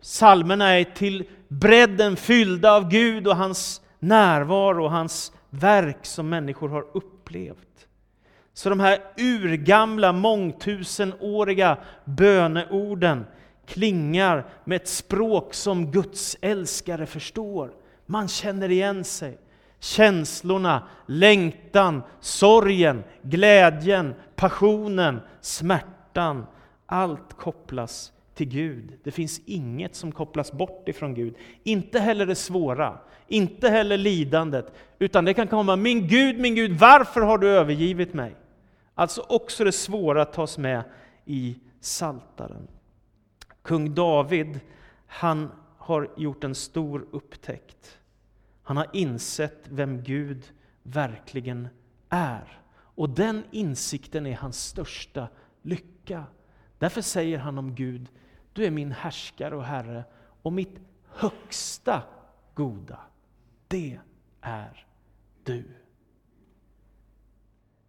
Salmerna 0.00 0.78
är 0.78 0.84
till 0.84 1.24
bredden 1.48 2.16
fyllda 2.16 2.72
av 2.72 2.88
Gud 2.88 3.26
och 3.26 3.36
hans 3.36 3.82
närvaro 3.98 4.84
och 4.84 4.90
hans 4.90 5.32
verk 5.50 6.06
som 6.06 6.28
människor 6.28 6.68
har 6.68 6.84
upplevt. 6.92 7.86
Så 8.52 8.68
de 8.68 8.80
här 8.80 8.98
urgamla, 9.18 10.12
mångtusenåriga 10.12 11.76
böneorden 12.04 13.26
klingar 13.66 14.46
med 14.64 14.76
ett 14.76 14.88
språk 14.88 15.54
som 15.54 15.90
Guds 15.90 16.36
älskare 16.40 17.06
förstår. 17.06 17.70
Man 18.06 18.28
känner 18.28 18.70
igen 18.70 19.04
sig. 19.04 19.38
Känslorna, 19.80 20.88
längtan, 21.06 22.02
sorgen, 22.20 23.04
glädjen, 23.22 24.14
passionen, 24.36 25.20
smärtan. 25.40 26.46
Allt 26.86 27.32
kopplas 27.36 28.12
till 28.34 28.48
Gud. 28.48 28.98
Det 29.04 29.10
finns 29.10 29.40
inget 29.46 29.94
som 29.94 30.12
kopplas 30.12 30.52
bort 30.52 30.88
ifrån 30.88 31.14
Gud. 31.14 31.34
Inte 31.62 32.00
heller 32.00 32.26
det 32.26 32.34
svåra, 32.34 32.98
inte 33.28 33.68
heller 33.68 33.96
lidandet, 33.96 34.74
utan 34.98 35.24
det 35.24 35.34
kan 35.34 35.48
komma 35.48 35.76
Min 35.76 36.08
Gud, 36.08 36.38
min 36.38 36.54
Gud, 36.54 36.78
varför 36.78 37.20
har 37.20 37.38
du 37.38 37.48
övergivit 37.48 38.14
mig? 38.14 38.36
Alltså 38.94 39.24
också 39.28 39.64
det 39.64 39.72
svåra 39.72 40.24
tas 40.24 40.58
med 40.58 40.82
i 41.24 41.58
Saltaren. 41.80 42.68
Kung 43.62 43.94
David, 43.94 44.60
han 45.06 45.50
har 45.78 46.10
gjort 46.16 46.44
en 46.44 46.54
stor 46.54 47.06
upptäckt. 47.10 47.99
Han 48.70 48.76
har 48.76 48.86
insett 48.92 49.68
vem 49.68 50.02
Gud 50.02 50.52
verkligen 50.82 51.68
är. 52.08 52.62
Och 52.72 53.10
den 53.10 53.44
insikten 53.50 54.26
är 54.26 54.36
hans 54.36 54.64
största 54.64 55.28
lycka. 55.62 56.24
Därför 56.78 57.02
säger 57.02 57.38
han 57.38 57.58
om 57.58 57.74
Gud, 57.74 58.08
du 58.52 58.64
är 58.64 58.70
min 58.70 58.92
härskare 58.92 59.56
och 59.56 59.64
Herre 59.64 60.04
och 60.42 60.52
mitt 60.52 60.80
högsta 61.08 62.02
goda, 62.54 63.00
det 63.68 64.00
är 64.40 64.86
du. 65.44 65.64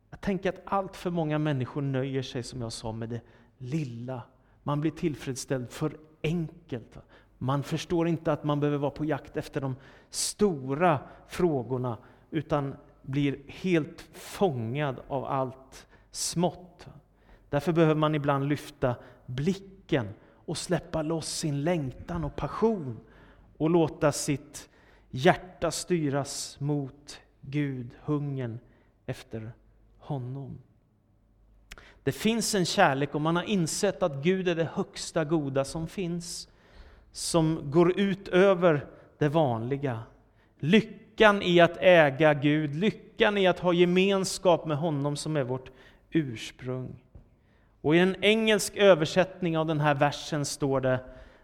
Jag 0.09 0.21
tänker 0.21 0.50
att 0.50 0.61
allt 0.65 0.97
för 0.97 1.09
många 1.09 1.39
människor 1.39 1.81
nöjer 1.81 2.21
sig, 2.21 2.43
som 2.43 2.61
jag 2.61 2.73
sa, 2.73 2.91
med 2.91 3.09
det 3.09 3.21
lilla. 3.57 4.21
Man 4.63 4.81
blir 4.81 4.91
tillfredsställd 4.91 5.71
för 5.71 5.97
enkelt. 6.23 6.97
Man 7.43 7.63
förstår 7.63 8.07
inte 8.07 8.31
att 8.31 8.43
man 8.43 8.60
behöver 8.60 8.77
vara 8.77 8.91
på 8.91 9.05
jakt 9.05 9.38
efter 9.38 9.62
de 9.62 9.75
stora 10.10 11.00
frågorna, 11.27 11.98
utan 12.31 12.75
blir 13.01 13.39
helt 13.48 14.01
fångad 14.13 15.00
av 15.07 15.25
allt 15.25 15.88
smått. 16.12 16.88
Därför 17.50 17.74
behöver 17.74 17.95
man 17.95 18.15
ibland 18.15 18.48
lyfta 18.48 18.95
blicken 19.25 20.10
och 20.45 20.57
släppa 20.57 21.01
loss 21.01 21.27
sin 21.27 21.63
längtan 21.63 22.24
och 22.24 22.36
passion 22.36 23.00
och 23.57 23.69
låta 23.69 24.12
sitt 24.12 24.69
hjärta 25.10 25.71
styras 25.71 26.60
mot 26.60 27.19
Gud, 27.41 27.89
hungern 28.03 28.60
efter 29.05 29.51
honom. 29.98 30.57
Det 32.03 32.12
finns 32.12 32.55
en 32.55 32.65
kärlek 32.65 33.15
och 33.15 33.21
man 33.21 33.36
har 33.36 33.43
insett 33.43 34.03
att 34.03 34.24
Gud 34.24 34.48
är 34.48 34.55
det 34.55 34.69
högsta 34.74 35.25
goda 35.25 35.65
som 35.65 35.88
finns 35.88 36.48
som 37.11 37.71
går 37.71 37.99
ut 37.99 38.27
över 38.27 38.85
det 39.17 39.29
vanliga. 39.29 39.99
Lyckan 40.59 41.41
i 41.41 41.59
att 41.59 41.77
äga 41.77 42.33
Gud, 42.33 42.75
lyckan 42.75 43.37
i 43.37 43.47
att 43.47 43.59
ha 43.59 43.73
gemenskap 43.73 44.65
med 44.65 44.77
honom 44.77 45.17
som 45.17 45.37
är 45.37 45.43
vårt 45.43 45.71
ursprung. 46.11 46.95
Och 47.81 47.95
i 47.95 47.99
en 47.99 48.23
engelsk 48.23 48.77
översättning 48.77 49.57
av 49.57 49.67
den 49.67 49.79
här 49.79 49.95
versen 49.95 50.45
står 50.45 50.81
det 50.81 50.99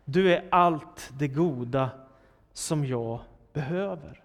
Du 0.05 0.33
är 0.33 0.45
allt 0.51 1.09
det 1.19 1.27
goda 1.27 1.89
som 2.53 2.85
jag 2.85 3.19
behöver. 3.53 4.23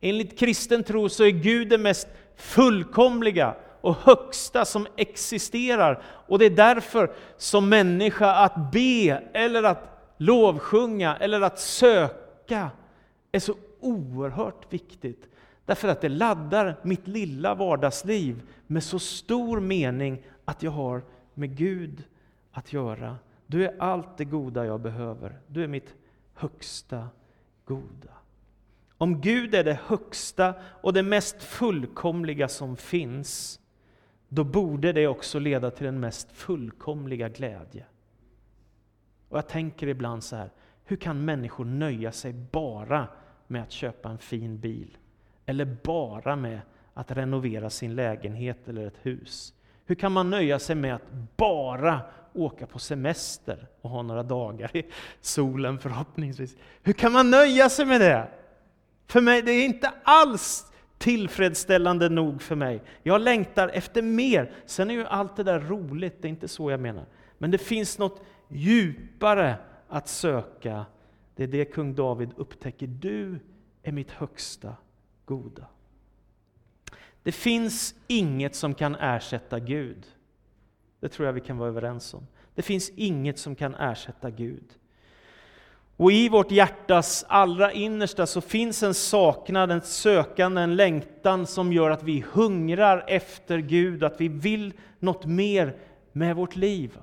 Enligt 0.00 0.38
kristen 0.38 0.82
tro 0.82 1.08
så 1.08 1.24
är 1.24 1.30
Gud 1.30 1.68
det 1.68 1.78
mest 1.78 2.08
fullkomliga 2.36 3.54
och 3.80 3.96
högsta 3.96 4.64
som 4.64 4.86
existerar. 4.96 6.02
Och 6.04 6.38
det 6.38 6.44
är 6.44 6.50
därför 6.50 7.12
som 7.36 7.68
människa 7.68 8.34
att 8.34 8.72
be, 8.72 9.22
eller 9.32 9.62
att 9.62 9.93
lovsjunga, 10.16 11.16
eller 11.16 11.40
att 11.40 11.58
söka 11.58 12.70
är 13.32 13.40
så 13.40 13.54
oerhört 13.80 14.72
viktigt. 14.72 15.28
Därför 15.64 15.88
att 15.88 16.00
det 16.00 16.08
laddar 16.08 16.76
mitt 16.82 17.08
lilla 17.08 17.54
vardagsliv 17.54 18.42
med 18.66 18.82
så 18.82 18.98
stor 18.98 19.60
mening 19.60 20.22
att 20.44 20.62
jag 20.62 20.70
har 20.70 21.02
med 21.34 21.56
Gud 21.56 22.04
att 22.52 22.72
göra. 22.72 23.16
Du 23.46 23.64
är 23.64 23.74
allt 23.78 24.16
det 24.16 24.24
goda 24.24 24.66
jag 24.66 24.80
behöver. 24.80 25.40
Du 25.46 25.64
är 25.64 25.68
mitt 25.68 25.94
högsta 26.34 27.08
goda. 27.64 28.10
Om 28.98 29.20
Gud 29.20 29.54
är 29.54 29.64
det 29.64 29.78
högsta 29.86 30.54
och 30.62 30.92
det 30.92 31.02
mest 31.02 31.42
fullkomliga 31.42 32.48
som 32.48 32.76
finns, 32.76 33.60
då 34.28 34.44
borde 34.44 34.92
det 34.92 35.06
också 35.06 35.38
leda 35.38 35.70
till 35.70 35.84
den 35.84 36.00
mest 36.00 36.32
fullkomliga 36.32 37.28
glädje. 37.28 37.84
Och 39.34 39.38
jag 39.38 39.48
tänker 39.48 39.86
ibland 39.86 40.24
så 40.24 40.36
här, 40.36 40.50
hur 40.84 40.96
kan 40.96 41.24
människor 41.24 41.64
nöja 41.64 42.12
sig 42.12 42.32
bara 42.32 43.08
med 43.46 43.62
att 43.62 43.72
köpa 43.72 44.08
en 44.08 44.18
fin 44.18 44.58
bil? 44.58 44.96
Eller 45.46 45.64
bara 45.64 46.36
med 46.36 46.60
att 46.94 47.10
renovera 47.10 47.70
sin 47.70 47.94
lägenhet 47.94 48.68
eller 48.68 48.86
ett 48.86 48.98
hus? 49.02 49.54
Hur 49.86 49.94
kan 49.94 50.12
man 50.12 50.30
nöja 50.30 50.58
sig 50.58 50.76
med 50.76 50.94
att 50.94 51.12
bara 51.36 52.00
åka 52.32 52.66
på 52.66 52.78
semester 52.78 53.66
och 53.80 53.90
ha 53.90 54.02
några 54.02 54.22
dagar 54.22 54.76
i 54.76 54.84
solen 55.20 55.78
förhoppningsvis? 55.78 56.56
Hur 56.82 56.92
kan 56.92 57.12
man 57.12 57.30
nöja 57.30 57.68
sig 57.68 57.86
med 57.86 58.00
det? 58.00 58.28
För 59.06 59.20
mig, 59.20 59.42
det 59.42 59.52
är 59.52 59.64
inte 59.64 59.92
alls 60.04 60.72
tillfredsställande 60.98 62.08
nog 62.08 62.42
för 62.42 62.56
mig. 62.56 62.82
Jag 63.02 63.20
längtar 63.20 63.68
efter 63.68 64.02
mer. 64.02 64.52
Sen 64.66 64.90
är 64.90 64.94
ju 64.94 65.06
allt 65.06 65.36
det 65.36 65.42
där 65.42 65.60
roligt, 65.60 66.22
det 66.22 66.28
är 66.28 66.30
inte 66.30 66.48
så 66.48 66.70
jag 66.70 66.80
menar. 66.80 67.04
Men 67.38 67.50
det 67.50 67.58
finns 67.58 67.98
något 67.98 68.22
djupare 68.48 69.56
att 69.88 70.08
söka. 70.08 70.86
Det 71.34 71.42
är 71.42 71.48
det 71.48 71.64
kung 71.64 71.94
David 71.94 72.30
upptäcker. 72.36 72.86
Du 72.86 73.38
är 73.82 73.92
mitt 73.92 74.10
högsta 74.10 74.76
goda. 75.24 75.66
Det 77.22 77.32
finns 77.32 77.94
inget 78.06 78.54
som 78.54 78.74
kan 78.74 78.94
ersätta 78.94 79.58
Gud. 79.58 80.06
Det 81.00 81.08
tror 81.08 81.26
jag 81.26 81.32
vi 81.32 81.40
kan 81.40 81.58
vara 81.58 81.68
överens 81.68 82.14
om. 82.14 82.26
Det 82.54 82.62
finns 82.62 82.90
inget 82.90 83.38
som 83.38 83.54
kan 83.54 83.74
ersätta 83.74 84.30
Gud. 84.30 84.64
Och 85.96 86.12
i 86.12 86.28
vårt 86.28 86.50
hjärtas 86.50 87.24
allra 87.28 87.72
innersta 87.72 88.26
så 88.26 88.40
finns 88.40 88.82
en 88.82 88.94
saknad, 88.94 89.70
en 89.70 89.80
sökande, 89.80 90.62
en 90.62 90.76
längtan 90.76 91.46
som 91.46 91.72
gör 91.72 91.90
att 91.90 92.02
vi 92.02 92.24
hungrar 92.32 93.04
efter 93.08 93.58
Gud, 93.58 94.04
att 94.04 94.20
vi 94.20 94.28
vill 94.28 94.72
något 94.98 95.26
mer 95.26 95.76
med 96.12 96.36
vårt 96.36 96.56
liv. 96.56 96.98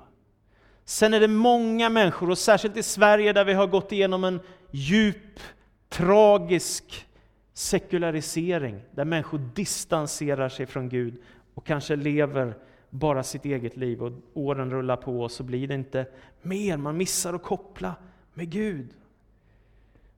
Sen 0.92 1.14
är 1.14 1.20
det 1.20 1.28
många 1.28 1.90
människor, 1.90 2.30
och 2.30 2.38
särskilt 2.38 2.76
i 2.76 2.82
Sverige 2.82 3.32
där 3.32 3.44
vi 3.44 3.52
har 3.52 3.66
gått 3.66 3.92
igenom 3.92 4.24
en 4.24 4.40
djup, 4.70 5.40
tragisk 5.88 7.06
sekularisering, 7.52 8.80
där 8.90 9.04
människor 9.04 9.38
distanserar 9.54 10.48
sig 10.48 10.66
från 10.66 10.88
Gud 10.88 11.22
och 11.54 11.66
kanske 11.66 11.96
lever 11.96 12.54
bara 12.90 13.22
sitt 13.22 13.44
eget 13.44 13.76
liv 13.76 14.02
och 14.02 14.12
åren 14.34 14.70
rullar 14.70 14.96
på 14.96 15.20
och 15.20 15.30
så 15.30 15.42
blir 15.42 15.68
det 15.68 15.74
inte 15.74 16.06
mer, 16.42 16.76
man 16.76 16.96
missar 16.96 17.34
att 17.34 17.42
koppla 17.42 17.94
med 18.34 18.50
Gud. 18.50 18.88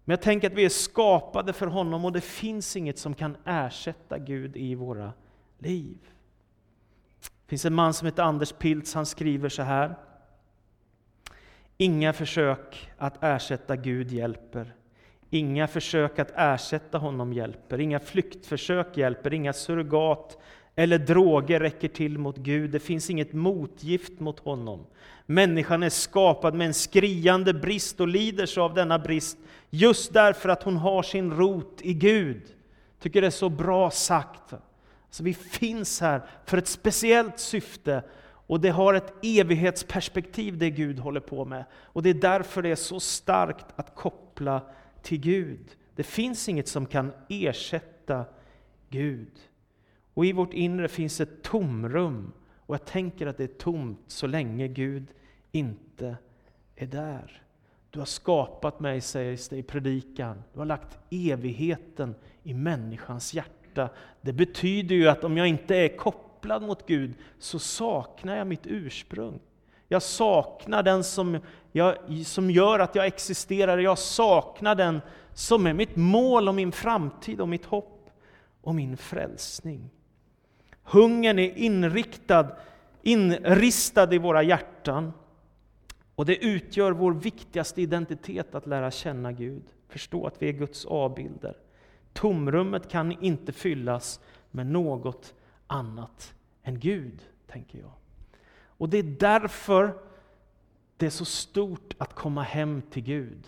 Men 0.04 0.12
jag 0.12 0.23
tänker 0.23 0.50
att 0.50 0.57
vi 0.57 0.64
är 0.64 0.69
skapade 0.69 1.52
för 1.52 1.66
honom 1.66 2.04
och 2.04 2.12
det 2.12 2.25
finns 2.25 2.76
inget 2.76 2.99
som 2.99 3.14
kan 3.14 3.37
ersätta 3.45 4.19
Gud 4.19 4.57
i 4.57 4.75
våra 4.75 5.12
liv. 5.59 5.99
Det 7.21 7.49
finns 7.49 7.64
en 7.64 7.75
man 7.75 7.95
som 7.95 8.07
heter 8.07 8.23
Anders 8.23 8.52
Piltz, 8.52 8.95
han 8.95 9.07
skriver 9.07 9.49
så 9.49 9.62
här. 9.62 9.95
Inga 11.76 12.12
försök 12.12 12.90
att 12.99 13.25
ersätta 13.25 13.76
Gud 13.76 14.12
hjälper. 14.12 14.75
Inga 15.31 15.66
försök 15.66 16.19
att 16.19 16.33
ersätta 16.37 16.99
honom 16.99 17.33
hjälper. 17.33 17.81
Inga 17.81 18.00
flyktförsök 18.00 18.97
hjälper. 18.97 19.35
Inga 19.35 19.52
surrogat 19.52 20.38
eller 20.76 20.99
droger 20.99 21.61
räcker 21.61 21.88
till 21.88 22.19
mot 22.19 22.37
Gud. 22.37 22.71
Det 22.71 22.80
finns 22.80 23.10
inget 23.10 23.32
motgift 23.32 24.21
mot 24.21 24.41
honom. 24.41 24.87
Människan 25.26 25.82
är 25.82 25.91
skapad 25.91 26.54
med 26.54 26.67
en 26.67 26.75
skriande 26.75 27.54
brist 27.54 28.00
och 28.00 28.08
lider 28.08 28.47
så 28.47 28.63
av 28.63 28.75
denna 28.75 28.99
brist 28.99 29.39
just 29.71 30.13
därför 30.13 30.49
att 30.49 30.63
hon 30.63 30.76
har 30.76 31.02
sin 31.02 31.32
rot 31.32 31.78
i 31.82 31.95
Gud. 31.95 32.43
tycker 33.00 33.21
det 33.21 33.26
är 33.26 33.30
så 33.30 33.49
bra 33.49 33.91
sagt. 33.91 34.54
Så 35.10 35.25
vi 35.25 35.34
finns 35.34 36.00
här 36.00 36.23
för 36.45 36.58
ett 36.58 36.69
speciellt 36.69 37.39
syfte 37.39 38.02
och 38.47 38.61
det 38.61 38.71
har 38.71 38.95
ett 38.95 39.13
evighetsperspektiv 39.23 40.59
det 40.59 40.71
Gud 40.71 40.99
håller 40.99 41.21
på 41.21 41.45
med. 41.45 41.65
Och 41.75 42.02
det 42.02 42.11
är 42.11 42.15
därför 42.15 42.63
det 42.63 42.69
är 42.69 42.76
så 42.76 43.00
starkt 43.00 43.67
att 43.76 43.95
koppla 43.95 44.63
till 45.02 45.21
Gud. 45.21 45.76
Det 45.95 46.02
finns 46.02 46.49
inget 46.49 46.69
som 46.69 46.87
kan 46.87 47.13
ersätta 47.28 48.25
Gud. 48.91 49.41
Och 50.15 50.26
i 50.26 50.33
vårt 50.33 50.54
inre 50.54 50.89
finns 50.89 51.21
ett 51.21 51.43
tomrum. 51.43 52.33
Och 52.67 52.75
jag 52.75 52.85
tänker 52.85 53.26
att 53.26 53.37
det 53.37 53.45
är 53.45 53.59
tomt 53.59 54.00
så 54.07 54.26
länge 54.26 54.69
Gud 54.69 55.07
inte 55.52 56.17
är 56.76 56.87
där. 56.87 57.43
Du 57.91 57.99
har 57.99 58.07
skapat 58.07 58.80
mig, 58.80 59.00
sägs 59.00 59.49
det 59.49 59.57
i 59.57 59.63
predikan. 59.63 60.43
Du 60.52 60.59
har 60.59 60.67
lagt 60.67 60.99
evigheten 61.11 62.15
i 62.43 62.54
människans 62.54 63.35
hjärta. 63.35 63.89
Det 64.21 64.33
betyder 64.33 64.95
ju 64.95 65.09
att 65.09 65.25
om 65.25 65.37
jag 65.37 65.49
inte 65.49 65.76
är 65.76 65.97
kopplad 65.97 66.24
mot 66.45 66.87
Gud 66.87 67.15
så 67.39 67.59
saknar 67.59 68.37
jag 68.37 68.47
mitt 68.47 68.67
ursprung. 68.67 69.41
Jag 69.89 70.02
saknar 70.02 70.83
den 70.83 71.04
som, 71.04 71.39
jag, 71.73 71.97
som 72.25 72.50
gör 72.50 72.78
att 72.78 72.95
jag 72.95 73.07
existerar. 73.07 73.78
Jag 73.78 73.99
saknar 73.99 74.75
den 74.75 75.00
som 75.33 75.67
är 75.67 75.73
mitt 75.73 75.97
mål 75.97 76.49
och 76.49 76.54
min 76.54 76.73
framtid 76.73 77.41
och 77.41 77.49
mitt 77.49 77.65
hopp 77.65 78.11
och 78.61 78.75
min 78.75 78.97
frälsning. 78.97 79.91
Hungern 80.83 81.39
är 81.39 81.59
inriktad, 81.59 82.57
inristad 83.02 84.15
i 84.15 84.19
våra 84.19 84.43
hjärtan. 84.43 85.13
Och 86.15 86.26
det 86.26 86.45
utgör 86.45 86.93
vår 86.93 87.13
viktigaste 87.13 87.83
identitet 87.83 88.54
att 88.54 88.67
lära 88.67 88.91
känna 88.91 89.33
Gud, 89.33 89.63
förstå 89.89 90.26
att 90.26 90.43
vi 90.43 90.49
är 90.49 90.52
Guds 90.52 90.85
avbilder. 90.85 91.57
Tomrummet 92.13 92.89
kan 92.91 93.23
inte 93.25 93.52
fyllas 93.52 94.21
med 94.50 94.67
något 94.67 95.35
annat 95.67 96.35
än 96.63 96.81
Gud, 96.81 97.23
tänker 97.47 97.79
jag. 97.79 97.93
Och 98.67 98.89
det 98.89 98.99
är 98.99 99.03
därför 99.03 99.95
det 100.97 101.07
är 101.07 101.11
så 101.11 101.25
stort 101.25 101.95
att 101.99 102.15
komma 102.15 102.43
hem 102.43 102.83
till 102.83 103.03
Gud. 103.03 103.47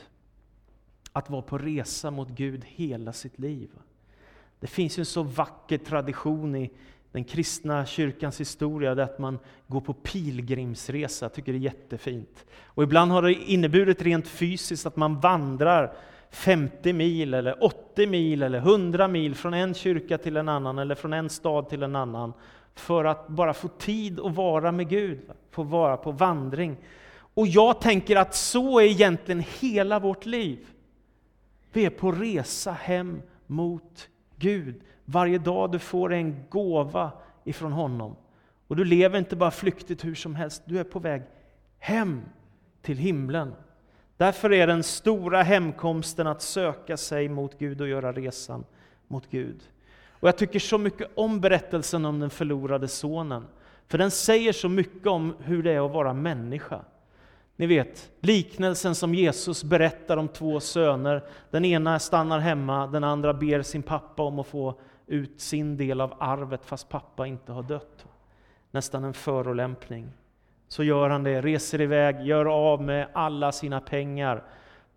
Att 1.13 1.31
vara 1.31 1.43
på 1.43 1.59
resa 1.59 2.11
mot 2.11 2.29
Gud 2.29 2.65
hela 2.65 3.13
sitt 3.13 3.39
liv. 3.39 3.71
Det 4.61 4.67
finns 4.67 4.99
ju 4.99 5.01
en 5.01 5.07
så 5.07 5.23
vacker 5.23 5.79
tradition 5.79 6.57
i 6.57 6.71
den 7.13 7.25
kristna 7.25 7.87
kyrkans 7.87 8.41
historia, 8.41 8.95
det 8.95 9.03
är 9.03 9.07
att 9.07 9.19
man 9.19 9.39
går 9.67 9.81
på 9.81 9.93
pilgrimsresa. 9.93 11.25
Jag 11.25 11.33
tycker 11.33 11.53
det 11.53 11.59
är 11.59 11.61
jättefint. 11.61 12.47
Och 12.65 12.83
ibland 12.83 13.13
har 13.13 13.23
det 13.23 13.35
inneburit 13.35 14.03
rent 14.03 14.29
fysiskt 14.29 14.87
att 14.87 14.97
man 14.97 15.21
vandrar 15.21 15.97
50 16.37 16.93
mil, 16.93 17.35
eller 17.35 17.65
80 17.65 18.07
mil, 18.07 18.43
eller 18.43 18.59
100 18.59 19.09
mil 19.09 19.35
från 19.35 19.55
en 19.55 19.75
kyrka 19.75 20.19
till 20.19 20.37
en 20.37 20.49
annan, 20.49 20.79
eller 20.79 20.95
från 20.95 21.13
en 21.13 21.29
stad 21.29 21.69
till 21.69 21.83
en 21.83 21.97
annan, 21.97 22.33
för 22.75 23.05
att 23.05 23.29
bara 23.29 23.55
få 23.55 23.69
tid 23.69 24.21
att 24.21 24.35
vara 24.35 24.73
med 24.73 24.89
Gud, 24.89 25.21
få 25.51 25.63
vara 25.63 25.97
på 25.97 26.13
vandring. 26.13 26.77
Och 27.35 27.47
jag 27.47 27.81
tänker 27.81 28.17
att 28.17 28.35
så 28.35 28.81
är 28.81 28.85
egentligen 28.85 29.45
hela 29.61 29.99
vårt 29.99 30.27
liv. 30.27 30.67
Vi 31.73 31.85
är 31.85 31.91
på 31.91 32.13
resa 32.13 32.73
hem 32.73 33.23
mot 33.47 34.09
Gud. 34.37 34.81
Varje 35.05 35.39
dag 35.39 35.73
du 35.73 35.79
får 35.79 36.13
en 36.13 36.45
gåva 36.49 37.11
ifrån 37.45 37.73
honom. 37.73 38.17
Och 38.67 38.77
du 38.77 38.85
lever 38.85 39.19
inte 39.19 39.37
bara 39.37 39.51
flyktigt 39.51 40.05
hur 40.05 40.15
som 40.15 40.35
helst, 40.35 40.63
du 40.67 40.79
är 40.79 40.85
på 40.85 40.99
väg 40.99 41.23
hem 41.79 42.23
till 42.83 42.99
himlen. 42.99 43.53
Därför 44.17 44.53
är 44.53 44.67
den 44.67 44.83
stora 44.83 45.43
hemkomsten 45.43 46.27
att 46.27 46.43
söka 46.43 46.97
sig 46.97 47.29
mot 47.29 47.59
Gud 47.59 47.81
och 47.81 47.89
göra 47.89 48.13
resan 48.13 48.65
mot 49.09 49.31
Gud. 49.31 49.63
Och 50.11 50.29
jag 50.29 50.37
tycker 50.37 50.59
så 50.59 50.79
mycket 50.79 51.11
om 51.15 51.41
berättelsen 51.41 52.05
om 52.05 52.21
den 52.21 52.31
förlorade 52.31 52.89
sonen. 52.89 53.47
För 53.89 53.99
den 53.99 54.11
säger 54.11 54.53
så 54.53 54.69
mycket 54.69 55.07
om 55.07 55.35
hur 55.39 55.63
det 55.63 55.73
är 55.73 55.87
att 55.87 55.93
vara 55.93 56.13
människa. 56.13 56.81
Ni 57.57 57.67
vet, 57.67 58.11
liknelsen 58.21 58.95
som 58.95 59.15
Jesus 59.15 59.65
berättar 59.65 60.17
om 60.17 60.29
två 60.29 60.61
söner. 60.61 61.25
Den 61.51 61.65
ena 61.65 61.99
stannar 61.99 62.39
hemma, 62.39 62.87
den 62.87 63.05
andra 63.05 63.35
ber 63.35 63.63
sin 63.63 63.83
pappa 63.83 64.23
om 64.23 64.39
att 64.39 64.47
få 64.47 64.75
ut 65.07 65.41
sin 65.41 65.77
del 65.77 66.01
av 66.01 66.15
arvet 66.19 66.65
fast 66.65 66.89
pappa 66.89 67.27
inte 67.27 67.53
har 67.53 67.63
dött. 67.63 68.07
Nästan 68.71 69.05
en 69.05 69.15
förolämpning. 69.15 70.09
Så 70.69 70.85
gör 70.85 71.11
han 71.11 71.23
det, 71.23 71.41
reser 71.41 71.81
iväg, 71.81 72.21
gör 72.27 72.47
av 72.47 72.83
med 72.83 73.09
alla 73.13 73.53
sina 73.53 73.81
pengar 73.81 74.45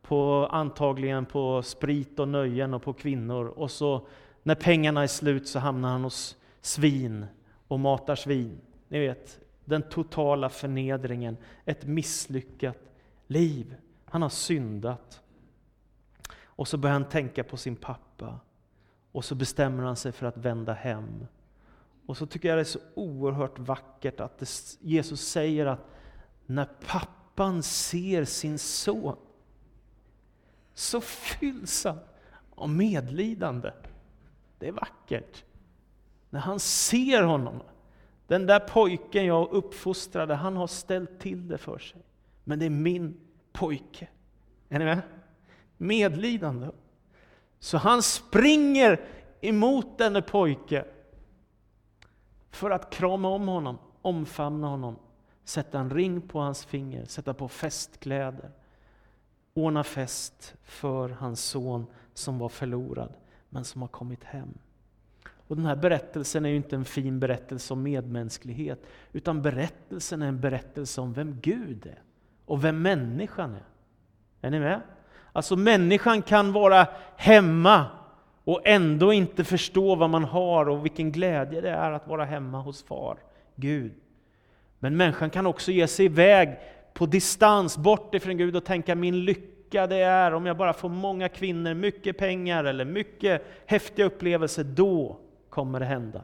på 0.01 0.47
antagligen 0.51 1.25
på 1.25 1.61
sprit 1.61 2.19
och 2.19 2.27
nöjen 2.27 2.73
och 2.73 2.83
på 2.83 2.93
kvinnor. 2.93 3.45
Och 3.45 3.71
så 3.71 4.07
när 4.43 4.55
pengarna 4.55 5.03
är 5.03 5.07
slut 5.07 5.47
så 5.47 5.59
hamnar 5.59 5.89
han 5.89 6.03
hos 6.03 6.37
svin 6.61 7.25
och 7.67 7.79
matar 7.79 8.15
svin. 8.15 8.61
Ni 8.87 8.99
vet, 8.99 9.39
den 9.65 9.81
totala 9.81 10.49
förnedringen, 10.49 11.37
ett 11.65 11.85
misslyckat 11.85 12.77
liv. 13.27 13.75
Han 14.05 14.21
har 14.21 14.29
syndat. 14.29 15.21
Och 16.43 16.67
så 16.67 16.77
börjar 16.77 16.93
han 16.93 17.09
tänka 17.09 17.43
på 17.43 17.57
sin 17.57 17.75
pappa. 17.75 18.39
Och 19.11 19.25
så 19.25 19.35
bestämmer 19.35 19.83
han 19.83 19.95
sig 19.95 20.11
för 20.11 20.25
att 20.25 20.37
vända 20.37 20.73
hem. 20.73 21.27
Och 22.09 22.17
så 22.17 22.25
tycker 22.25 22.49
jag 22.49 22.57
det 22.57 22.61
är 22.61 22.63
så 22.63 22.79
oerhört 22.93 23.59
vackert 23.59 24.19
att 24.19 24.37
det, 24.37 24.49
Jesus 24.81 25.21
säger 25.21 25.65
att 25.65 25.79
när 26.45 26.65
pappan 26.65 27.63
ser 27.63 28.25
sin 28.25 28.59
son 28.59 29.15
så 30.73 31.01
fylls 31.01 31.83
han 31.83 31.99
av 32.55 32.69
medlidande. 32.69 33.71
Det 34.59 34.67
är 34.67 34.71
vackert. 34.71 35.43
När 36.29 36.39
han 36.39 36.59
ser 36.59 37.23
honom. 37.23 37.61
Den 38.27 38.45
där 38.45 38.59
pojken 38.59 39.25
jag 39.25 39.51
uppfostrade, 39.51 40.35
han 40.35 40.57
har 40.57 40.67
ställt 40.67 41.19
till 41.19 41.47
det 41.47 41.57
för 41.57 41.77
sig. 41.77 42.01
Men 42.43 42.59
det 42.59 42.65
är 42.65 42.69
min 42.69 43.19
pojke. 43.51 44.07
Är 44.69 44.79
ni 44.79 44.85
med? 44.85 45.01
Medlidande. 45.77 46.67
Så 47.59 47.77
han 47.77 48.03
springer 48.03 49.01
emot 49.41 49.97
denne 49.97 50.21
pojke 50.21 50.85
för 52.51 52.71
att 52.71 52.89
krama 52.89 53.27
om 53.27 53.47
honom, 53.47 53.77
omfamna 54.01 54.67
honom, 54.67 54.95
sätta 55.43 55.79
en 55.79 55.89
ring 55.89 56.21
på 56.21 56.39
hans 56.39 56.65
finger, 56.65 57.05
sätta 57.05 57.33
på 57.33 57.47
festkläder, 57.47 58.51
ordna 59.53 59.83
fest 59.83 60.55
för 60.63 61.09
hans 61.09 61.43
son 61.43 61.85
som 62.13 62.39
var 62.39 62.49
förlorad, 62.49 63.13
men 63.49 63.65
som 63.65 63.81
har 63.81 63.87
kommit 63.87 64.23
hem. 64.23 64.57
Och 65.47 65.55
Den 65.55 65.65
här 65.65 65.75
berättelsen 65.75 66.45
är 66.45 66.49
ju 66.49 66.55
inte 66.55 66.75
en 66.75 66.85
fin 66.85 67.19
berättelse 67.19 67.73
om 67.73 67.83
medmänsklighet, 67.83 68.85
utan 69.11 69.41
berättelsen 69.41 70.21
är 70.21 70.27
en 70.27 70.41
berättelse 70.41 71.01
om 71.01 71.13
vem 71.13 71.39
Gud 71.41 71.85
är 71.85 72.01
och 72.45 72.63
vem 72.63 72.81
människan 72.81 73.55
är. 73.55 73.65
Är 74.41 74.51
ni 74.51 74.59
med? 74.59 74.81
Alltså 75.31 75.55
människan 75.55 76.21
kan 76.21 76.53
vara 76.53 76.87
hemma 77.15 77.85
och 78.49 78.61
ändå 78.63 79.13
inte 79.13 79.43
förstå 79.43 79.95
vad 79.95 80.09
man 80.09 80.23
har 80.23 80.69
och 80.69 80.85
vilken 80.85 81.11
glädje 81.11 81.61
det 81.61 81.69
är 81.69 81.91
att 81.91 82.07
vara 82.07 82.25
hemma 82.25 82.61
hos 82.61 82.83
far, 82.83 83.17
Gud. 83.55 83.93
Men 84.79 84.97
människan 84.97 85.29
kan 85.29 85.45
också 85.45 85.71
ge 85.71 85.87
sig 85.87 86.05
iväg 86.05 86.59
på 86.93 87.05
distans 87.05 87.77
bort 87.77 88.15
ifrån 88.15 88.37
Gud 88.37 88.55
och 88.55 88.65
tänka 88.65 88.95
min 88.95 89.25
lycka 89.25 89.87
det 89.87 89.95
är 89.95 90.33
om 90.33 90.45
jag 90.45 90.57
bara 90.57 90.73
får 90.73 90.89
många 90.89 91.29
kvinnor, 91.29 91.73
mycket 91.73 92.17
pengar 92.17 92.63
eller 92.63 92.85
mycket 92.85 93.45
häftiga 93.65 94.05
upplevelser, 94.05 94.63
då 94.63 95.19
kommer 95.49 95.79
det 95.79 95.85
hända. 95.85 96.21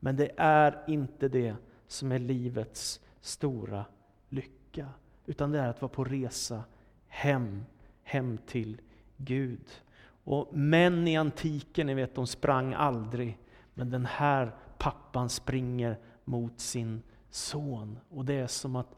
Men 0.00 0.16
det 0.16 0.30
är 0.36 0.78
inte 0.86 1.28
det 1.28 1.54
som 1.86 2.12
är 2.12 2.18
livets 2.18 3.00
stora 3.20 3.84
lycka, 4.28 4.86
utan 5.26 5.52
det 5.52 5.58
är 5.58 5.68
att 5.68 5.82
vara 5.82 5.92
på 5.92 6.04
resa 6.04 6.62
hem, 7.08 7.64
hem 8.02 8.38
till 8.46 8.80
Gud. 9.16 9.64
Och 10.30 10.54
män 10.56 11.08
i 11.08 11.16
antiken, 11.16 11.86
ni 11.86 11.94
vet, 11.94 12.14
de 12.14 12.26
sprang 12.26 12.74
aldrig. 12.74 13.38
Men 13.74 13.90
den 13.90 14.06
här 14.06 14.54
pappan 14.78 15.28
springer 15.28 15.98
mot 16.24 16.60
sin 16.60 17.02
son. 17.30 17.98
Och 18.08 18.24
det 18.24 18.34
är 18.34 18.46
som 18.46 18.76
att 18.76 18.94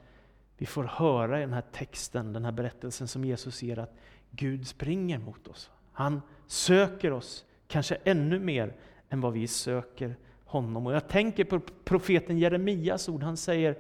vi 0.59 0.67
får 0.67 0.85
höra 0.85 1.39
i 1.39 1.41
den 1.41 1.53
här 1.53 1.65
texten, 1.73 2.33
den 2.33 2.45
här 2.45 2.53
berättelsen 2.53 3.09
som 3.09 3.25
Jesus 3.25 3.63
ger, 3.63 3.79
att 3.79 3.95
Gud 4.31 4.67
springer 4.67 5.19
mot 5.19 5.49
oss. 5.49 5.71
Han 5.93 6.23
söker 6.47 7.13
oss, 7.13 7.45
kanske 7.67 7.95
ännu 8.05 8.39
mer 8.39 8.75
än 9.09 9.21
vad 9.21 9.33
vi 9.33 9.47
söker 9.47 10.17
honom. 10.45 10.87
Och 10.87 10.93
jag 10.95 11.09
tänker 11.09 11.45
på 11.45 11.61
profeten 11.85 12.39
Jeremias 12.39 13.09
ord, 13.09 13.23
han 13.23 13.37
säger 13.37 13.79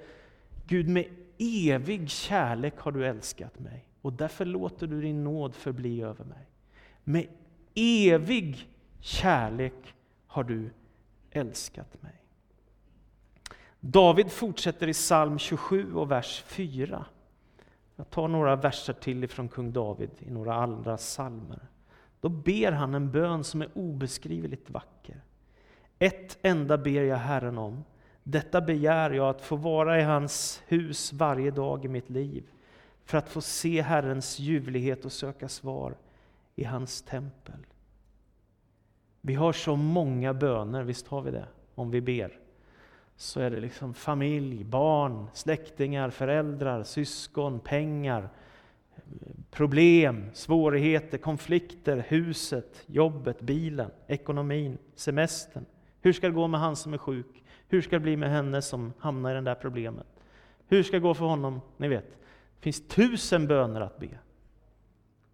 Gud 0.66 0.88
med 0.88 1.04
evig 1.38 2.10
kärlek 2.10 2.74
har 2.78 2.92
du 2.92 3.06
älskat 3.06 3.58
mig 3.58 3.84
och 4.02 4.12
därför 4.12 4.44
låter 4.44 4.86
du 4.86 5.00
din 5.00 5.24
nåd 5.24 5.54
förbli 5.54 6.02
över 6.02 6.24
mig. 6.24 6.46
Med 7.04 7.26
evig 7.74 8.68
kärlek 9.00 9.94
har 10.26 10.44
du 10.44 10.70
älskat 11.30 12.02
mig. 12.02 12.12
David 13.80 14.32
fortsätter 14.32 14.88
i 14.88 14.92
psalm 14.92 15.38
27 15.38 15.94
och 15.94 16.10
vers 16.10 16.42
4. 16.46 17.04
Jag 17.96 18.10
tar 18.10 18.28
några 18.28 18.56
verser 18.56 18.92
till 18.92 19.24
ifrån 19.24 19.48
kung 19.48 19.72
David 19.72 20.10
i 20.18 20.30
några 20.30 20.54
andra 20.54 20.96
psalmer. 20.96 21.60
Då 22.20 22.28
ber 22.28 22.72
han 22.72 22.94
en 22.94 23.10
bön 23.10 23.44
som 23.44 23.62
är 23.62 23.68
obeskrivligt 23.74 24.70
vacker. 24.70 25.22
Ett 25.98 26.38
enda 26.42 26.78
ber 26.78 27.02
jag 27.02 27.16
Herren 27.16 27.58
om. 27.58 27.84
Detta 28.22 28.60
begär 28.60 29.10
jag 29.10 29.28
att 29.28 29.42
få 29.42 29.56
vara 29.56 30.00
i 30.00 30.02
hans 30.02 30.62
hus 30.66 31.12
varje 31.12 31.50
dag 31.50 31.84
i 31.84 31.88
mitt 31.88 32.10
liv 32.10 32.44
för 33.04 33.18
att 33.18 33.28
få 33.28 33.40
se 33.40 33.82
Herrens 33.82 34.38
ljuvlighet 34.38 35.04
och 35.04 35.12
söka 35.12 35.48
svar 35.48 35.94
i 36.60 36.64
hans 36.64 37.02
tempel. 37.02 37.66
Vi 39.20 39.34
har 39.34 39.52
så 39.52 39.76
många 39.76 40.34
böner, 40.34 40.82
visst 40.82 41.08
har 41.08 41.22
vi 41.22 41.30
det, 41.30 41.46
om 41.74 41.90
vi 41.90 42.00
ber. 42.00 42.38
Så 43.16 43.40
är 43.40 43.50
det 43.50 43.60
liksom 43.60 43.94
familj, 43.94 44.64
barn, 44.64 45.26
släktingar, 45.32 46.10
föräldrar, 46.10 46.82
syskon, 46.82 47.60
pengar, 47.60 48.28
problem, 49.50 50.30
svårigheter, 50.32 51.18
konflikter, 51.18 52.04
huset, 52.08 52.82
jobbet, 52.86 53.40
bilen, 53.40 53.90
ekonomin, 54.06 54.78
semestern. 54.94 55.64
Hur 56.00 56.12
ska 56.12 56.26
det 56.26 56.34
gå 56.34 56.46
med 56.46 56.60
han 56.60 56.76
som 56.76 56.94
är 56.94 56.98
sjuk? 56.98 57.44
Hur 57.68 57.82
ska 57.82 57.96
det 57.96 58.00
bli 58.00 58.16
med 58.16 58.30
henne 58.30 58.62
som 58.62 58.92
hamnar 58.98 59.30
i 59.30 59.34
det 59.34 59.40
där 59.40 59.54
problemet? 59.54 60.06
Hur 60.68 60.82
ska 60.82 60.96
det 60.96 61.00
gå 61.00 61.14
för 61.14 61.24
honom? 61.24 61.60
Ni 61.76 61.88
vet, 61.88 62.10
det 62.10 62.60
finns 62.60 62.88
tusen 62.88 63.46
böner 63.46 63.80
att 63.80 63.98
be. 63.98 64.18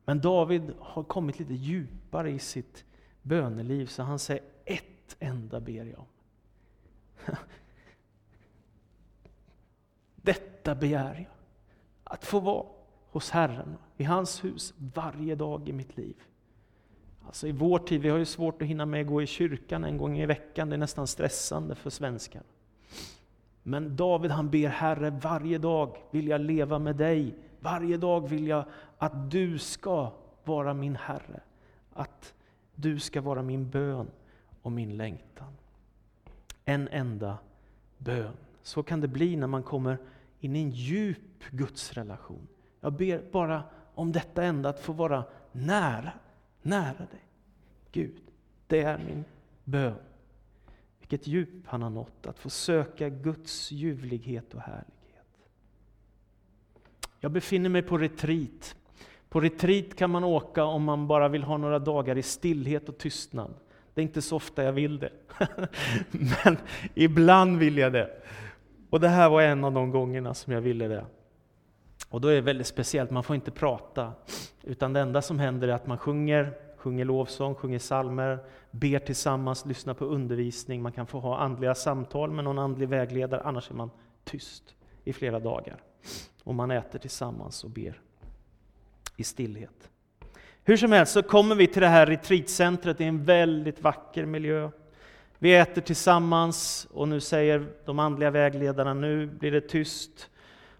Men 0.06 0.20
David 0.20 0.74
har 0.80 1.02
kommit 1.02 1.38
lite 1.38 1.54
djupare 1.54 2.30
i 2.30 2.38
sitt 2.38 2.84
böneliv, 3.22 3.86
så 3.86 4.02
han 4.02 4.18
säger 4.18 4.42
ett 4.64 5.16
enda 5.18 5.60
ber 5.60 5.84
jag 5.84 5.98
om. 5.98 6.06
Detta 10.16 10.74
begär 10.74 11.14
jag, 11.14 11.26
att 12.04 12.24
få 12.24 12.40
vara 12.40 12.66
hos 13.10 13.30
Herren, 13.30 13.76
i 13.96 14.04
hans 14.04 14.44
hus, 14.44 14.74
varje 14.94 15.34
dag 15.34 15.68
i 15.68 15.72
mitt 15.72 15.96
liv. 15.96 16.16
Alltså 17.26 17.46
I 17.46 17.52
vår 17.52 17.78
tid, 17.78 18.00
vi 18.00 18.08
har 18.08 18.18
ju 18.18 18.24
svårt 18.24 18.62
att 18.62 18.68
hinna 18.68 18.86
med 18.86 19.00
att 19.00 19.06
gå 19.06 19.22
i 19.22 19.26
kyrkan 19.26 19.84
en 19.84 19.98
gång 19.98 20.18
i 20.18 20.26
veckan, 20.26 20.68
det 20.68 20.76
är 20.76 20.78
nästan 20.78 21.06
stressande 21.06 21.74
för 21.74 21.90
svenskar. 21.90 22.42
Men 23.68 23.96
David 23.96 24.30
han 24.30 24.50
ber 24.50 24.68
Herre, 24.68 25.10
varje 25.10 25.58
dag 25.58 25.96
vill 26.10 26.28
jag 26.28 26.40
leva 26.40 26.78
med 26.78 26.96
dig. 26.96 27.34
Varje 27.60 27.96
dag 27.96 28.28
vill 28.28 28.46
jag 28.46 28.64
att 28.98 29.30
du 29.30 29.58
ska 29.58 30.12
vara 30.44 30.74
min 30.74 30.96
Herre. 30.96 31.40
Att 31.92 32.34
du 32.74 32.98
ska 32.98 33.20
vara 33.20 33.42
min 33.42 33.70
bön 33.70 34.10
och 34.62 34.72
min 34.72 34.96
längtan. 34.96 35.52
En 36.64 36.88
enda 36.88 37.38
bön. 37.98 38.32
Så 38.62 38.82
kan 38.82 39.00
det 39.00 39.08
bli 39.08 39.36
när 39.36 39.46
man 39.46 39.62
kommer 39.62 39.98
in 40.40 40.56
i 40.56 40.62
en 40.62 40.70
djup 40.70 41.44
gudsrelation. 41.50 42.48
Jag 42.80 42.92
ber 42.92 43.22
bara 43.32 43.62
om 43.94 44.12
detta 44.12 44.44
enda, 44.44 44.68
att 44.68 44.80
få 44.80 44.92
vara 44.92 45.24
nära, 45.52 46.12
nära 46.62 46.98
dig. 46.98 47.24
Gud, 47.92 48.20
det 48.66 48.82
är 48.82 48.98
min 48.98 49.24
bön. 49.64 49.96
Vilket 51.08 51.26
djup 51.26 51.66
han 51.66 51.82
har 51.82 51.90
nått, 51.90 52.26
att 52.26 52.38
få 52.38 52.50
söka 52.50 53.08
Guds 53.08 53.72
ljuvlighet 53.72 54.54
och 54.54 54.60
härlighet. 54.60 54.86
Jag 57.20 57.30
befinner 57.30 57.68
mig 57.68 57.82
på 57.82 57.98
retreat. 57.98 58.76
På 59.28 59.40
retreat 59.40 59.96
kan 59.96 60.10
man 60.10 60.24
åka 60.24 60.64
om 60.64 60.84
man 60.84 61.06
bara 61.06 61.28
vill 61.28 61.42
ha 61.42 61.56
några 61.56 61.78
dagar 61.78 62.18
i 62.18 62.22
stillhet 62.22 62.88
och 62.88 62.98
tystnad. 62.98 63.54
Det 63.94 64.00
är 64.00 64.02
inte 64.02 64.22
så 64.22 64.36
ofta 64.36 64.62
jag 64.62 64.72
vill 64.72 64.98
det. 64.98 65.12
Men 66.44 66.58
ibland 66.94 67.58
vill 67.58 67.78
jag 67.78 67.92
det. 67.92 68.22
Och 68.90 69.00
det 69.00 69.08
här 69.08 69.30
var 69.30 69.42
en 69.42 69.64
av 69.64 69.72
de 69.72 69.90
gångerna 69.90 70.34
som 70.34 70.52
jag 70.52 70.60
ville 70.60 70.88
det. 70.88 71.06
Och 72.08 72.20
då 72.20 72.28
är 72.28 72.34
det 72.34 72.40
väldigt 72.40 72.66
speciellt, 72.66 73.10
man 73.10 73.22
får 73.22 73.36
inte 73.36 73.50
prata. 73.50 74.12
Utan 74.62 74.92
det 74.92 75.00
enda 75.00 75.22
som 75.22 75.38
händer 75.38 75.68
är 75.68 75.72
att 75.72 75.86
man 75.86 75.98
sjunger 75.98 76.65
sjunger 76.86 77.04
lovsång, 77.04 77.54
sjunger 77.54 77.78
salmer, 77.78 78.38
ber 78.70 78.98
tillsammans, 78.98 79.66
lyssnar 79.66 79.94
på 79.94 80.04
undervisning. 80.04 80.82
Man 80.82 80.92
kan 80.92 81.06
få 81.06 81.20
ha 81.20 81.38
andliga 81.38 81.74
samtal 81.74 82.30
med 82.30 82.44
någon 82.44 82.58
andlig 82.58 82.88
vägledare, 82.88 83.40
annars 83.44 83.70
är 83.70 83.74
man 83.74 83.90
tyst 84.24 84.74
i 85.04 85.12
flera 85.12 85.40
dagar. 85.40 85.82
Och 86.44 86.54
man 86.54 86.70
äter 86.70 86.98
tillsammans 86.98 87.64
och 87.64 87.70
ber 87.70 88.00
i 89.16 89.24
stillhet. 89.24 89.90
Hur 90.64 90.76
som 90.76 90.92
helst 90.92 91.12
så 91.12 91.22
kommer 91.22 91.54
vi 91.54 91.66
till 91.66 91.82
det 91.82 91.88
här 91.88 92.06
retreatcentret, 92.06 92.98
det 92.98 93.04
är 93.04 93.08
en 93.08 93.24
väldigt 93.24 93.82
vacker 93.82 94.26
miljö. 94.26 94.70
Vi 95.38 95.56
äter 95.56 95.82
tillsammans 95.82 96.86
och 96.90 97.08
nu 97.08 97.20
säger 97.20 97.66
de 97.84 97.98
andliga 97.98 98.30
vägledarna, 98.30 98.94
nu 98.94 99.26
blir 99.26 99.52
det 99.52 99.68
tyst. 99.68 100.30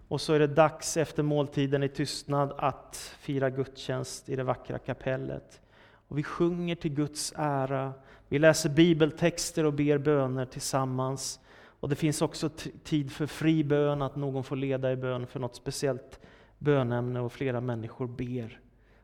Och 0.07 0.21
så 0.21 0.33
är 0.33 0.39
det 0.39 0.47
dags 0.47 0.97
efter 0.97 1.23
måltiden 1.23 1.83
i 1.83 1.89
tystnad 1.89 2.53
att 2.57 3.15
fira 3.19 3.49
gudstjänst 3.49 4.29
i 4.29 4.35
det 4.35 4.43
vackra 4.43 4.79
kapellet. 4.79 5.61
Och 6.07 6.17
vi 6.17 6.23
sjunger 6.23 6.75
till 6.75 6.93
Guds 6.93 7.33
ära, 7.35 7.93
vi 8.29 8.39
läser 8.39 8.69
bibeltexter 8.69 9.65
och 9.65 9.73
ber 9.73 9.97
böner 9.97 10.45
tillsammans. 10.45 11.39
Och 11.79 11.89
det 11.89 11.95
finns 11.95 12.21
också 12.21 12.49
tid 12.83 13.11
för 13.11 13.25
fri 13.25 13.63
bön, 13.63 14.01
att 14.01 14.15
någon 14.15 14.43
får 14.43 14.55
leda 14.55 14.91
i 14.91 14.95
bön 14.95 15.27
för 15.27 15.39
något 15.39 15.55
speciellt 15.55 16.19
bönämne 16.57 17.19
och 17.19 17.31
flera 17.31 17.61
människor 17.61 18.07
ber. 18.07 18.59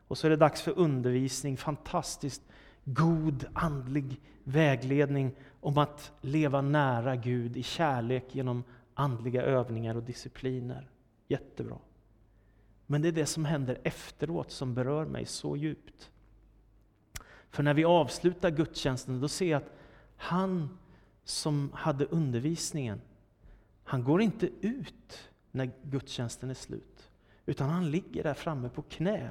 Och 0.08 0.18
så 0.18 0.26
är 0.26 0.30
det 0.30 0.36
dags 0.36 0.62
för 0.62 0.78
undervisning, 0.78 1.56
fantastiskt 1.56 2.42
god 2.84 3.46
andlig 3.52 4.20
vägledning 4.44 5.34
om 5.60 5.78
att 5.78 6.12
leva 6.20 6.60
nära 6.60 7.16
Gud 7.16 7.56
i 7.56 7.62
kärlek 7.62 8.24
genom 8.34 8.64
andliga 8.94 9.42
övningar 9.42 9.96
och 9.96 10.02
discipliner. 10.02 10.90
Jättebra. 11.28 11.78
Men 12.86 13.02
det 13.02 13.08
är 13.08 13.12
det 13.12 13.26
som 13.26 13.44
händer 13.44 13.78
efteråt 13.82 14.50
som 14.50 14.74
berör 14.74 15.04
mig 15.04 15.26
så 15.26 15.56
djupt. 15.56 16.10
För 17.54 17.62
när 17.62 17.74
vi 17.74 17.84
avslutar 17.84 18.50
gudstjänsten, 18.50 19.20
då 19.20 19.28
ser 19.28 19.50
jag 19.50 19.62
att 19.62 19.70
han 20.16 20.78
som 21.24 21.70
hade 21.74 22.04
undervisningen, 22.04 23.00
han 23.84 24.04
går 24.04 24.22
inte 24.22 24.48
ut 24.60 25.30
när 25.50 25.70
gudstjänsten 25.82 26.50
är 26.50 26.54
slut. 26.54 27.10
Utan 27.46 27.70
han 27.70 27.90
ligger 27.90 28.22
där 28.22 28.34
framme 28.34 28.68
på 28.68 28.82
knä. 28.82 29.30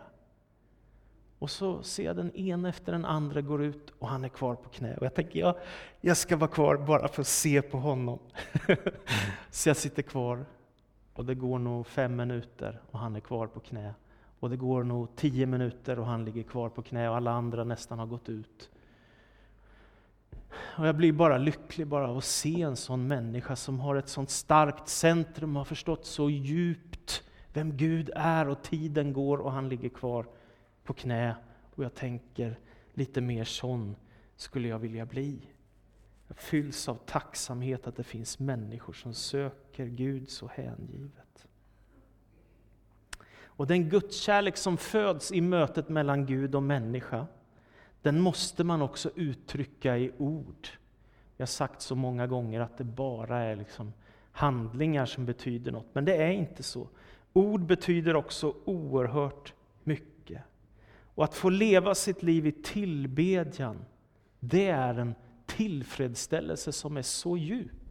Och 1.40 1.50
så 1.50 1.84
ser 1.84 2.04
jag 2.04 2.16
den 2.16 2.36
ena 2.36 2.70
efter 2.70 2.92
den 2.92 3.06
andra 3.06 3.42
går 3.42 3.64
ut 3.64 3.94
och 4.00 4.08
han 4.08 4.24
är 4.24 4.30
kvar 4.30 4.56
på 4.56 4.70
knä. 4.70 4.98
Och 4.98 5.06
jag 5.06 5.14
tänker, 5.14 5.40
ja, 5.40 5.58
jag 6.02 6.18
ska 6.18 6.38
vara 6.38 6.52
kvar 6.52 6.78
bara 6.78 7.08
för 7.08 7.22
att 7.22 7.28
se 7.28 7.62
på 7.62 7.78
honom. 7.78 8.20
så 9.50 9.70
jag 9.70 9.78
sitter 9.78 10.02
kvar 10.02 10.46
och 11.14 11.26
det 11.26 11.36
går 11.36 11.60
nog 11.60 11.88
fem 11.88 12.16
minuter 12.16 12.82
och 12.92 13.00
han 13.00 13.16
är 13.16 13.20
kvar 13.20 13.48
på 13.48 13.60
knä. 13.60 13.94
Och 14.44 14.50
det 14.50 14.58
går 14.58 14.84
nog 14.84 15.16
tio 15.16 15.46
minuter 15.46 16.00
och 16.00 16.06
han 16.06 16.26
ligger 16.26 16.44
kvar 16.44 16.70
på 16.70 16.82
knä 16.82 17.10
och 17.10 17.16
alla 17.16 17.32
andra 17.32 17.64
nästan 17.64 18.00
har 18.00 18.06
gått 18.06 18.30
ut. 18.30 18.70
Och 20.54 20.88
jag 20.88 20.96
blir 20.96 21.12
bara 21.12 21.38
lycklig 21.38 21.88
bara 21.88 22.10
av 22.10 22.18
att 22.18 22.24
se 22.24 22.62
en 22.62 22.76
sån 22.76 23.08
människa 23.08 23.56
som 23.56 23.80
har 23.80 23.96
ett 23.96 24.10
sånt 24.10 24.30
starkt 24.30 24.88
centrum 24.88 25.56
och 25.56 25.60
har 25.60 25.66
förstått 25.66 26.06
så 26.06 26.30
djupt 26.30 27.24
vem 27.54 27.78
Gud 27.78 28.10
är 28.16 28.48
och 28.48 28.64
tiden 28.64 29.14
går 29.14 29.38
och 29.38 29.52
han 29.52 29.70
ligger 29.70 29.90
kvar 29.90 30.26
på 30.84 30.94
knä. 30.94 31.36
Och 31.76 31.84
jag 31.84 31.96
tänker, 31.96 32.60
lite 32.94 33.22
mer 33.22 33.44
sån 33.44 33.96
skulle 34.36 34.68
jag 34.68 34.80
vilja 34.80 35.06
bli. 35.06 35.40
Jag 36.28 36.38
fylls 36.38 36.90
av 36.90 36.96
tacksamhet 36.96 37.88
att 37.88 37.96
det 37.96 38.04
finns 38.04 38.40
människor 38.40 38.94
som 38.94 39.14
söker 39.14 39.86
Gud 39.86 40.30
så 40.30 40.48
hängivet. 40.48 41.23
Och 43.56 43.68
den 43.68 43.90
gudskärlek 43.90 44.58
som 44.58 44.78
föds 44.78 45.32
i 45.32 45.42
mötet 45.42 45.90
mellan 45.90 46.26
Gud 46.26 46.56
och 46.56 46.64
människa, 46.64 47.28
den 48.02 48.20
måste 48.20 48.64
man 48.64 48.82
också 48.82 49.12
uttrycka 49.16 49.98
i 49.98 50.12
ord. 50.18 50.68
Jag 51.38 51.42
har 51.42 51.48
sagt 51.48 51.82
så 51.82 51.96
många 51.96 52.28
gånger 52.28 52.60
att 52.60 52.78
det 52.78 52.84
bara 52.84 53.40
är 53.40 53.56
liksom 53.56 53.94
handlingar 54.32 55.06
som 55.06 55.26
betyder 55.26 55.72
något, 55.72 55.88
men 55.94 56.06
det 56.06 56.16
är 56.16 56.32
inte 56.32 56.64
så. 56.64 56.88
Ord 57.34 57.62
betyder 57.66 58.16
också 58.16 58.56
oerhört 58.66 59.54
mycket. 59.84 60.42
Och 61.16 61.24
att 61.24 61.36
få 61.36 61.50
leva 61.50 61.96
sitt 61.96 62.24
liv 62.24 62.48
i 62.48 62.52
tillbedjan, 62.52 63.86
det 64.40 64.68
är 64.68 64.94
en 64.94 65.16
tillfredsställelse 65.46 66.72
som 66.72 66.98
är 66.98 67.02
så 67.02 67.38
djup. 67.38 67.83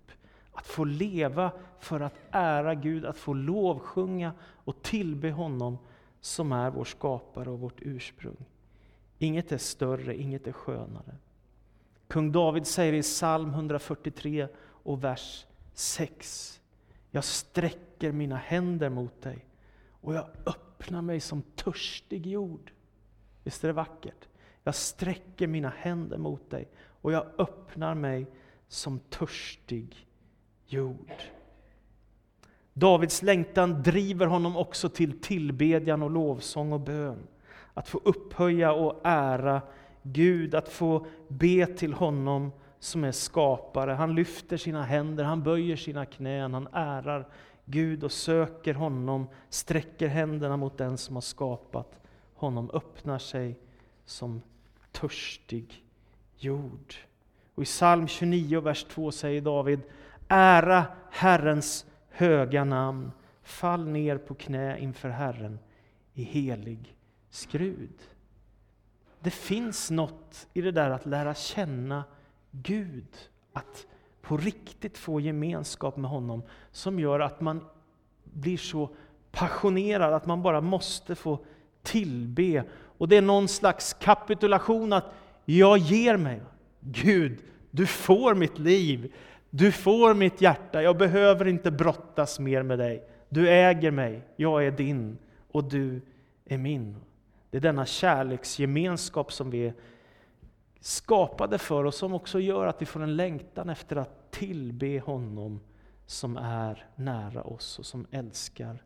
Att 0.52 0.66
få 0.66 0.84
leva 0.84 1.52
för 1.78 2.00
att 2.00 2.14
ära 2.30 2.74
Gud, 2.74 3.04
att 3.04 3.16
få 3.16 3.34
lovsjunga 3.34 4.32
och 4.40 4.82
tillbe 4.82 5.30
honom 5.30 5.78
som 6.20 6.52
är 6.52 6.70
vår 6.70 6.84
skapare 6.84 7.50
och 7.50 7.60
vårt 7.60 7.82
ursprung. 7.82 8.44
Inget 9.18 9.52
är 9.52 9.58
större, 9.58 10.16
inget 10.16 10.46
är 10.46 10.52
skönare. 10.52 11.16
Kung 12.08 12.32
David 12.32 12.66
säger 12.66 12.92
i 12.92 13.02
psalm 13.02 13.50
143 13.50 14.48
och 14.62 15.04
vers 15.04 15.46
6. 15.74 16.60
Jag 17.10 17.24
sträcker 17.24 18.12
mina 18.12 18.36
händer 18.36 18.90
mot 18.90 19.22
dig 19.22 19.46
och 19.88 20.14
jag 20.14 20.26
öppnar 20.46 21.02
mig 21.02 21.20
som 21.20 21.42
törstig 21.42 22.26
jord. 22.26 22.72
Visst 23.44 23.64
är 23.64 23.68
det 23.68 23.74
vackert? 23.74 24.28
Jag 24.64 24.74
sträcker 24.74 25.46
mina 25.46 25.68
händer 25.68 26.18
mot 26.18 26.50
dig 26.50 26.68
och 26.78 27.12
jag 27.12 27.26
öppnar 27.38 27.94
mig 27.94 28.26
som 28.68 28.98
törstig 28.98 30.06
jord. 30.72 31.12
Davids 32.72 33.22
längtan 33.22 33.82
driver 33.82 34.26
honom 34.26 34.56
också 34.56 34.88
till 34.88 35.20
tillbedjan 35.20 36.02
och 36.02 36.10
lovsång 36.10 36.72
och 36.72 36.80
bön. 36.80 37.26
Att 37.74 37.88
få 37.88 38.00
upphöja 38.04 38.72
och 38.72 39.00
ära 39.04 39.62
Gud, 40.02 40.54
att 40.54 40.68
få 40.68 41.06
be 41.28 41.66
till 41.66 41.92
honom 41.92 42.52
som 42.78 43.04
är 43.04 43.12
skapare. 43.12 43.90
Han 43.90 44.14
lyfter 44.14 44.56
sina 44.56 44.82
händer, 44.82 45.24
han 45.24 45.42
böjer 45.42 45.76
sina 45.76 46.06
knän, 46.06 46.54
han 46.54 46.68
ärar 46.72 47.28
Gud 47.64 48.04
och 48.04 48.12
söker 48.12 48.74
honom, 48.74 49.28
sträcker 49.48 50.08
händerna 50.08 50.56
mot 50.56 50.78
den 50.78 50.98
som 50.98 51.16
har 51.16 51.20
skapat 51.20 52.00
honom, 52.34 52.70
öppnar 52.70 53.18
sig 53.18 53.58
som 54.04 54.42
törstig 54.92 55.84
jord. 56.36 56.94
Och 57.54 57.62
I 57.62 57.66
psalm 57.66 58.08
29, 58.08 58.60
vers 58.60 58.84
2 58.84 59.12
säger 59.12 59.40
David, 59.40 59.80
Ära 60.34 60.84
Herrens 61.10 61.86
höga 62.10 62.64
namn, 62.64 63.12
fall 63.42 63.88
ner 63.88 64.18
på 64.18 64.34
knä 64.34 64.78
inför 64.78 65.08
Herren 65.08 65.58
i 66.14 66.22
helig 66.22 66.96
skrud. 67.30 68.02
Det 69.20 69.30
finns 69.30 69.90
något 69.90 70.46
i 70.54 70.60
det 70.60 70.70
där 70.70 70.90
att 70.90 71.06
lära 71.06 71.34
känna 71.34 72.04
Gud, 72.50 73.08
att 73.52 73.86
på 74.22 74.36
riktigt 74.36 74.98
få 74.98 75.20
gemenskap 75.20 75.96
med 75.96 76.10
honom, 76.10 76.42
som 76.70 77.00
gör 77.00 77.20
att 77.20 77.40
man 77.40 77.64
blir 78.24 78.58
så 78.58 78.90
passionerad 79.30 80.14
att 80.14 80.26
man 80.26 80.42
bara 80.42 80.60
måste 80.60 81.14
få 81.14 81.44
tillbe. 81.82 82.64
Och 82.98 83.08
det 83.08 83.16
är 83.16 83.22
någon 83.22 83.48
slags 83.48 83.94
kapitulation 83.94 84.92
att 84.92 85.14
jag 85.44 85.78
ger 85.78 86.16
mig. 86.16 86.42
Gud, 86.80 87.38
du 87.70 87.86
får 87.86 88.34
mitt 88.34 88.58
liv. 88.58 89.12
Du 89.54 89.72
får 89.72 90.14
mitt 90.14 90.40
hjärta. 90.40 90.82
Jag 90.82 90.98
behöver 90.98 91.48
inte 91.48 91.70
brottas 91.70 92.38
mer 92.38 92.62
med 92.62 92.78
dig. 92.78 93.08
Du 93.28 93.50
äger 93.50 93.90
mig. 93.90 94.22
Jag 94.36 94.66
är 94.66 94.70
din 94.70 95.18
och 95.50 95.64
du 95.64 96.00
är 96.44 96.58
min. 96.58 96.96
Det 97.50 97.56
är 97.56 97.60
denna 97.60 97.86
kärleksgemenskap 97.86 99.32
som 99.32 99.50
vi 99.50 99.66
är 99.66 99.74
skapade 100.80 101.58
för 101.58 101.84
och 101.84 101.94
som 101.94 102.14
också 102.14 102.40
gör 102.40 102.66
att 102.66 102.82
vi 102.82 102.86
får 102.86 103.02
en 103.02 103.16
längtan 103.16 103.68
efter 103.68 103.96
att 103.96 104.30
tillbe 104.30 105.00
honom 105.00 105.60
som 106.06 106.36
är 106.36 106.86
nära 106.96 107.42
oss 107.42 107.78
och 107.78 107.86
som 107.86 108.06
älskar 108.10 108.82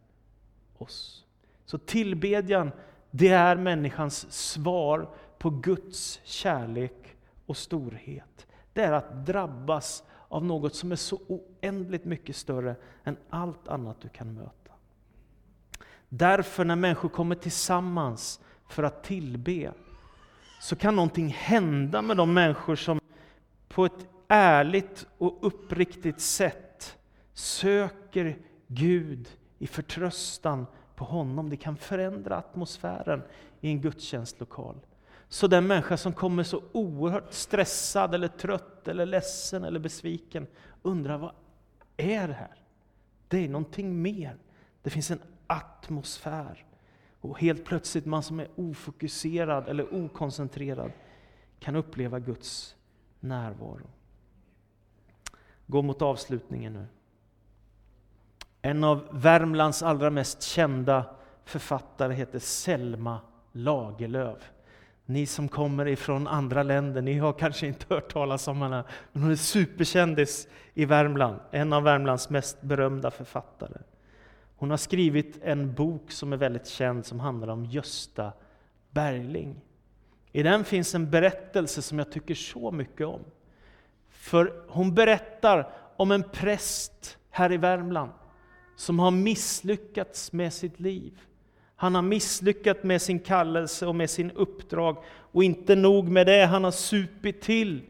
oss. 0.78 1.24
Så 1.64 1.78
tillbedjan, 1.78 2.70
det 3.10 3.28
är 3.28 3.56
människans 3.56 4.32
svar 4.32 5.08
på 5.38 5.50
Guds 5.50 6.20
kärlek 6.24 7.16
och 7.46 7.56
storhet. 7.56 8.46
Det 8.72 8.82
är 8.82 8.92
att 8.92 9.26
drabbas 9.26 10.02
av 10.28 10.44
något 10.44 10.74
som 10.74 10.92
är 10.92 10.96
så 10.96 11.20
oändligt 11.26 12.04
mycket 12.04 12.36
större 12.36 12.76
än 13.04 13.16
allt 13.30 13.68
annat 13.68 14.00
du 14.00 14.08
kan 14.08 14.34
möta. 14.34 14.72
Därför 16.08 16.64
när 16.64 16.76
människor 16.76 17.08
kommer 17.08 17.34
tillsammans 17.34 18.40
för 18.68 18.82
att 18.82 19.04
tillbe, 19.04 19.72
så 20.60 20.76
kan 20.76 20.96
någonting 20.96 21.28
hända 21.28 22.02
med 22.02 22.16
de 22.16 22.34
människor 22.34 22.76
som 22.76 23.00
på 23.68 23.84
ett 23.84 24.06
ärligt 24.28 25.06
och 25.18 25.38
uppriktigt 25.40 26.20
sätt 26.20 26.98
söker 27.32 28.38
Gud 28.66 29.28
i 29.58 29.66
förtröstan 29.66 30.66
på 30.94 31.04
honom. 31.04 31.50
Det 31.50 31.56
kan 31.56 31.76
förändra 31.76 32.36
atmosfären 32.36 33.22
i 33.60 33.68
en 33.68 33.80
gudstjänstlokal. 33.80 34.76
Så 35.28 35.46
den 35.46 35.66
människa 35.66 35.96
som 35.96 36.12
kommer 36.12 36.42
så 36.42 36.62
oerhört 36.72 37.32
stressad, 37.32 38.14
eller 38.14 38.28
trött, 38.28 38.88
eller 38.88 39.06
ledsen 39.06 39.64
eller 39.64 39.80
besviken 39.80 40.46
undrar 40.82 41.18
vad 41.18 41.32
är 41.96 42.28
det 42.28 42.34
här? 42.34 42.54
Det 43.28 43.44
är 43.44 43.48
någonting 43.48 44.02
mer. 44.02 44.36
Det 44.82 44.90
finns 44.90 45.10
en 45.10 45.22
atmosfär. 45.46 46.64
Och 47.20 47.40
helt 47.40 47.64
plötsligt, 47.64 48.06
man 48.06 48.22
som 48.22 48.40
är 48.40 48.48
ofokuserad 48.56 49.68
eller 49.68 49.94
okoncentrerad 49.94 50.92
kan 51.58 51.76
uppleva 51.76 52.18
Guds 52.18 52.76
närvaro. 53.20 53.86
Gå 55.66 55.82
mot 55.82 56.02
avslutningen 56.02 56.72
nu. 56.72 56.86
En 58.62 58.84
av 58.84 59.08
Värmlands 59.10 59.82
allra 59.82 60.10
mest 60.10 60.42
kända 60.42 61.16
författare 61.44 62.14
heter 62.14 62.38
Selma 62.38 63.20
Lagerlöf. 63.52 64.52
Ni 65.06 65.26
som 65.26 65.48
kommer 65.48 65.88
ifrån 65.88 66.26
andra 66.26 66.62
länder, 66.62 67.02
ni 67.02 67.18
har 67.18 67.32
kanske 67.32 67.66
inte 67.66 67.94
hört 67.94 68.12
talas 68.12 68.48
om 68.48 68.62
henne, 68.62 68.84
men 69.12 69.22
hon 69.22 69.32
är 69.32 69.36
superkändis 69.36 70.48
i 70.74 70.84
Värmland, 70.84 71.40
en 71.50 71.72
av 71.72 71.82
Värmlands 71.82 72.30
mest 72.30 72.62
berömda 72.62 73.10
författare. 73.10 73.78
Hon 74.56 74.70
har 74.70 74.76
skrivit 74.76 75.38
en 75.42 75.74
bok 75.74 76.10
som 76.10 76.32
är 76.32 76.36
väldigt 76.36 76.66
känd 76.66 77.06
som 77.06 77.20
handlar 77.20 77.48
om 77.48 77.64
Gösta 77.64 78.32
Berling. 78.90 79.60
I 80.32 80.42
den 80.42 80.64
finns 80.64 80.94
en 80.94 81.10
berättelse 81.10 81.82
som 81.82 81.98
jag 81.98 82.12
tycker 82.12 82.34
så 82.34 82.70
mycket 82.70 83.06
om. 83.06 83.20
För 84.08 84.64
hon 84.68 84.94
berättar 84.94 85.70
om 85.96 86.10
en 86.10 86.22
präst 86.22 87.18
här 87.30 87.52
i 87.52 87.56
Värmland 87.56 88.10
som 88.76 88.98
har 88.98 89.10
misslyckats 89.10 90.32
med 90.32 90.52
sitt 90.52 90.80
liv. 90.80 91.20
Han 91.76 91.94
har 91.94 92.02
misslyckats 92.02 92.84
med 92.84 93.02
sin 93.02 93.18
kallelse 93.18 93.86
och 93.86 93.94
med 93.94 94.10
sin 94.10 94.30
uppdrag. 94.30 94.96
Och 95.32 95.44
inte 95.44 95.74
nog 95.74 96.08
med 96.08 96.26
det, 96.26 96.46
han 96.46 96.64
har 96.64 96.70
supit 96.70 97.40
till. 97.40 97.82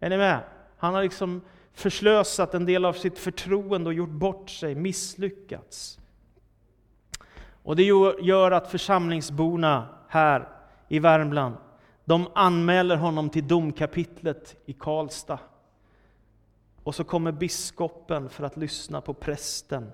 Är 0.00 0.10
ni 0.10 0.16
med? 0.16 0.40
Han 0.76 0.94
har 0.94 1.02
liksom 1.02 1.40
förslösat 1.72 2.54
en 2.54 2.66
del 2.66 2.84
av 2.84 2.92
sitt 2.92 3.18
förtroende 3.18 3.88
och 3.88 3.94
gjort 3.94 4.10
bort 4.10 4.50
sig, 4.50 4.74
misslyckats. 4.74 5.98
Och 7.62 7.76
det 7.76 7.82
gör 8.22 8.50
att 8.50 8.70
församlingsborna 8.70 9.88
här 10.08 10.48
i 10.88 10.98
Värmland, 10.98 11.56
de 12.04 12.28
anmäler 12.34 12.96
honom 12.96 13.30
till 13.30 13.48
domkapitlet 13.48 14.56
i 14.66 14.72
Karlstad. 14.72 15.38
Och 16.82 16.94
så 16.94 17.04
kommer 17.04 17.32
biskopen 17.32 18.28
för 18.28 18.44
att 18.44 18.56
lyssna 18.56 19.00
på 19.00 19.14
prästen 19.14 19.92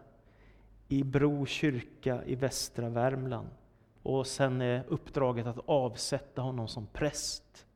i 0.92 1.04
Bro 1.04 1.46
kyrka 1.46 2.24
i 2.24 2.34
västra 2.34 2.88
Värmland. 2.88 3.48
Och 4.02 4.26
sen 4.26 4.60
är 4.60 4.84
uppdraget 4.88 5.46
att 5.46 5.58
avsätta 5.66 6.42
honom 6.42 6.68
som 6.68 6.86
präst. 6.86 7.66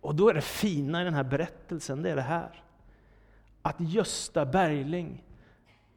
Och 0.00 0.14
då 0.14 0.28
är 0.28 0.34
det 0.34 0.40
fina 0.40 1.02
i 1.02 1.04
den 1.04 1.14
här 1.14 1.24
berättelsen, 1.24 2.02
det 2.02 2.10
är 2.10 2.16
det 2.16 2.22
här. 2.22 2.64
Att 3.62 3.76
Gösta 3.78 4.46
Bergling, 4.46 5.24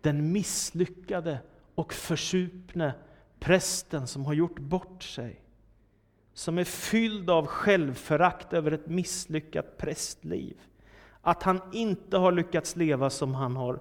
den 0.02 0.32
misslyckade 0.32 1.40
och 1.76 1.94
försupne 1.94 2.94
prästen 3.40 4.08
som 4.08 4.26
har 4.26 4.34
gjort 4.34 4.60
bort 4.60 5.04
sig, 5.04 5.42
som 6.34 6.58
är 6.58 6.64
fylld 6.64 7.30
av 7.30 7.46
självförakt 7.46 8.54
över 8.54 8.72
ett 8.72 8.88
misslyckat 8.88 9.78
prästliv, 9.78 10.58
att 11.22 11.44
han 11.44 11.62
inte 11.74 12.18
har 12.18 12.32
lyckats 12.32 12.76
leva 12.76 13.10
som 13.10 13.36
han 13.36 13.56
har 13.56 13.80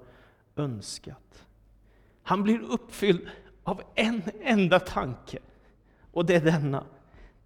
önskat. 0.58 1.46
Han 2.22 2.42
blir 2.42 2.60
uppfylld 2.60 3.28
av 3.64 3.82
en 3.94 4.22
enda 4.42 4.80
tanke, 4.80 5.38
och 6.12 6.26
det 6.26 6.34
är 6.34 6.40
denna. 6.40 6.84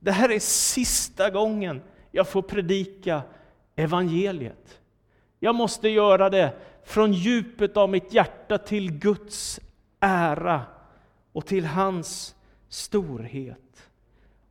Det 0.00 0.12
här 0.12 0.30
är 0.30 0.38
sista 0.38 1.30
gången 1.30 1.82
jag 2.10 2.28
får 2.28 2.42
predika 2.42 3.22
evangeliet. 3.76 4.80
Jag 5.38 5.54
måste 5.54 5.88
göra 5.88 6.30
det 6.30 6.56
från 6.84 7.12
djupet 7.12 7.76
av 7.76 7.90
mitt 7.90 8.12
hjärta 8.12 8.58
till 8.58 8.92
Guds 8.92 9.60
ära 10.00 10.62
och 11.32 11.46
till 11.46 11.66
hans 11.66 12.34
storhet. 12.68 13.88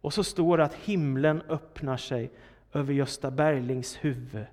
Och 0.01 0.13
så 0.13 0.23
står 0.23 0.57
det 0.57 0.63
att 0.63 0.73
himlen 0.73 1.41
öppnar 1.41 1.97
sig 1.97 2.31
över 2.73 2.93
Gösta 2.93 3.31
Berlings 3.31 3.97
huvud. 4.01 4.45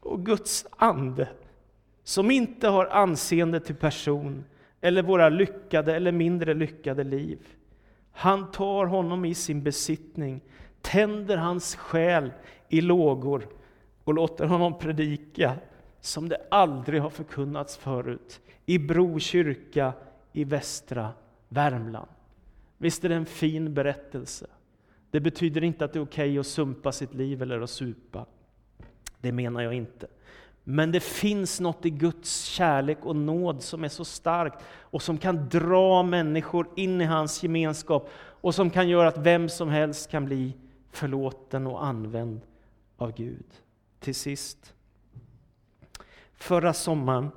Och 0.00 0.26
Guds 0.26 0.66
ande, 0.70 1.28
som 2.04 2.30
inte 2.30 2.68
har 2.68 2.86
anseende 2.86 3.60
till 3.60 3.74
person 3.74 4.44
eller 4.80 5.02
våra 5.02 5.28
lyckade 5.28 5.96
eller 5.96 6.12
mindre 6.12 6.54
lyckade 6.54 7.04
liv. 7.04 7.38
Han 8.12 8.50
tar 8.50 8.86
honom 8.86 9.24
i 9.24 9.34
sin 9.34 9.62
besittning, 9.62 10.40
tänder 10.80 11.36
hans 11.36 11.76
själ 11.76 12.32
i 12.68 12.80
lågor 12.80 13.48
och 14.04 14.14
låter 14.14 14.46
honom 14.46 14.78
predika 14.78 15.54
som 16.00 16.28
det 16.28 16.46
aldrig 16.50 17.00
har 17.00 17.10
förkunnats 17.10 17.76
förut 17.76 18.40
i 18.66 18.78
Bro 18.78 19.18
kyrka 19.18 19.92
i 20.32 20.44
västra 20.44 21.10
Värmland. 21.48 22.08
Visst 22.78 23.04
är 23.04 23.08
det 23.08 23.14
en 23.14 23.26
fin 23.26 23.74
berättelse? 23.74 24.46
Det 25.10 25.20
betyder 25.20 25.64
inte 25.64 25.84
att 25.84 25.92
det 25.92 25.98
är 25.98 26.04
okej 26.04 26.30
okay 26.30 26.38
att 26.38 26.46
sumpa 26.46 26.92
sitt 26.92 27.14
liv 27.14 27.42
eller 27.42 27.60
att 27.60 27.70
supa. 27.70 28.26
Det 29.20 29.32
menar 29.32 29.60
jag 29.62 29.74
inte. 29.74 30.06
Men 30.64 30.92
det 30.92 31.00
finns 31.00 31.60
något 31.60 31.86
i 31.86 31.90
Guds 31.90 32.44
kärlek 32.44 32.98
och 33.02 33.16
nåd 33.16 33.62
som 33.62 33.84
är 33.84 33.88
så 33.88 34.04
starkt 34.04 34.64
och 34.80 35.02
som 35.02 35.18
kan 35.18 35.48
dra 35.48 36.02
människor 36.02 36.68
in 36.76 37.00
i 37.00 37.04
hans 37.04 37.42
gemenskap 37.42 38.10
och 38.16 38.54
som 38.54 38.70
kan 38.70 38.88
göra 38.88 39.08
att 39.08 39.18
vem 39.18 39.48
som 39.48 39.68
helst 39.68 40.10
kan 40.10 40.24
bli 40.24 40.52
förlåten 40.90 41.66
och 41.66 41.84
använd 41.84 42.40
av 42.96 43.12
Gud. 43.12 43.46
Till 44.00 44.14
sist. 44.14 44.74
Förra 46.34 46.72
sommaren 46.72 47.30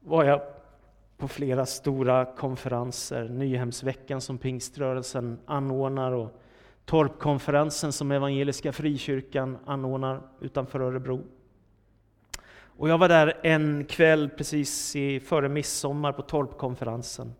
var 0.00 0.24
jag 0.24 0.40
på 1.16 1.28
flera 1.28 1.66
stora 1.66 2.24
konferenser. 2.24 3.28
Nyhemsveckan 3.28 4.20
som 4.20 4.38
pingströrelsen 4.38 5.38
anordnar 5.46 6.12
och 6.12 6.40
Torpkonferensen 6.84 7.92
som 7.92 8.12
Evangeliska 8.12 8.72
Frikyrkan 8.72 9.58
anordnar 9.66 10.22
utanför 10.40 10.80
Örebro. 10.80 11.20
Och 12.80 12.88
jag 12.88 12.98
var 12.98 13.08
där 13.08 13.40
en 13.42 13.84
kväll 13.84 14.28
precis 14.28 14.96
i, 14.96 15.20
före 15.20 15.48
midsommar 15.48 16.12
på 16.12 16.22
Torpkonferensen. 16.22 17.34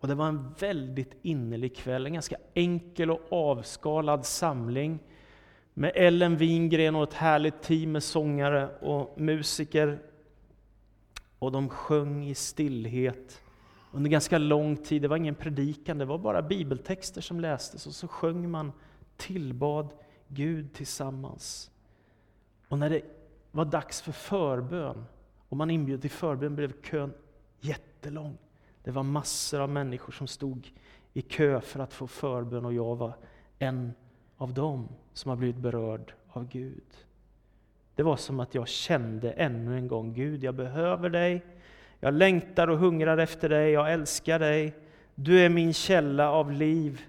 Och 0.00 0.08
det 0.08 0.14
var 0.14 0.28
en 0.28 0.54
väldigt 0.58 1.16
innerlig 1.22 1.76
kväll, 1.76 2.06
en 2.06 2.12
ganska 2.12 2.36
enkel 2.54 3.10
och 3.10 3.32
avskalad 3.32 4.26
samling 4.26 4.98
med 5.74 5.92
Ellen 5.94 6.36
Wingren 6.36 6.96
och 6.96 7.02
ett 7.02 7.14
härligt 7.14 7.62
team 7.62 7.92
med 7.92 8.02
sångare 8.02 8.68
och 8.78 9.20
musiker. 9.20 9.98
Och 11.38 11.52
de 11.52 11.68
sjöng 11.68 12.24
i 12.24 12.34
stillhet 12.34 13.42
under 13.92 14.10
ganska 14.10 14.38
lång 14.38 14.76
tid. 14.76 15.02
Det 15.02 15.08
var 15.08 15.16
ingen 15.16 15.34
predikan, 15.34 15.98
det 15.98 16.04
var 16.04 16.18
bara 16.18 16.42
bibeltexter 16.42 17.20
som 17.20 17.40
lästes 17.40 17.86
och 17.86 17.94
så 17.94 18.08
sjöng 18.08 18.50
man 18.50 18.72
tillbad 19.16 19.88
Gud 20.28 20.72
tillsammans. 20.72 21.70
Och 22.68 22.78
när 22.78 22.90
det 22.90 23.17
var 23.58 23.64
dags 23.64 24.00
för 24.00 24.12
förbön 24.12 25.04
och 25.48 25.56
man 25.56 25.70
inbjöd 25.70 26.00
till 26.00 26.10
förbön 26.10 26.56
blev 26.56 26.82
kön 26.82 27.12
jättelång. 27.60 28.38
Det 28.82 28.90
var 28.90 29.02
massor 29.02 29.60
av 29.60 29.70
människor 29.70 30.12
som 30.12 30.26
stod 30.26 30.72
i 31.12 31.22
kö 31.22 31.60
för 31.60 31.80
att 31.80 31.92
få 31.92 32.06
förbön 32.06 32.64
och 32.64 32.72
jag 32.72 32.96
var 32.96 33.12
en 33.58 33.92
av 34.36 34.54
dem 34.54 34.88
som 35.12 35.28
har 35.28 35.36
blivit 35.36 35.56
berörd 35.56 36.12
av 36.28 36.48
Gud. 36.48 36.84
Det 37.94 38.02
var 38.02 38.16
som 38.16 38.40
att 38.40 38.54
jag 38.54 38.68
kände 38.68 39.32
ännu 39.32 39.76
en 39.76 39.88
gång, 39.88 40.12
Gud 40.12 40.44
jag 40.44 40.54
behöver 40.54 41.10
dig, 41.10 41.44
jag 42.00 42.14
längtar 42.14 42.68
och 42.68 42.78
hungrar 42.78 43.18
efter 43.18 43.48
dig, 43.48 43.70
jag 43.70 43.92
älskar 43.92 44.38
dig, 44.38 44.74
du 45.14 45.40
är 45.40 45.48
min 45.48 45.74
källa 45.74 46.30
av 46.30 46.52
liv. 46.52 47.00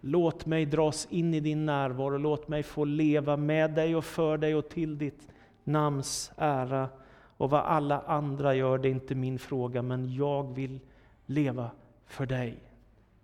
Låt 0.00 0.46
mig 0.46 0.66
dras 0.66 1.08
in 1.10 1.34
i 1.34 1.40
din 1.40 1.66
närvaro, 1.66 2.18
låt 2.18 2.48
mig 2.48 2.62
få 2.62 2.84
leva 2.84 3.36
med 3.36 3.70
dig 3.70 3.96
och 3.96 4.04
för 4.04 4.38
dig 4.38 4.54
och 4.54 4.68
till 4.68 4.98
ditt 4.98 5.28
namns 5.68 6.32
ära. 6.36 6.88
Och 7.36 7.50
vad 7.50 7.60
alla 7.60 8.00
andra 8.00 8.54
gör, 8.54 8.78
det 8.78 8.88
är 8.88 8.90
inte 8.90 9.14
min 9.14 9.38
fråga, 9.38 9.82
men 9.82 10.14
jag 10.14 10.54
vill 10.54 10.80
leva 11.26 11.70
för 12.06 12.26
dig. 12.26 12.58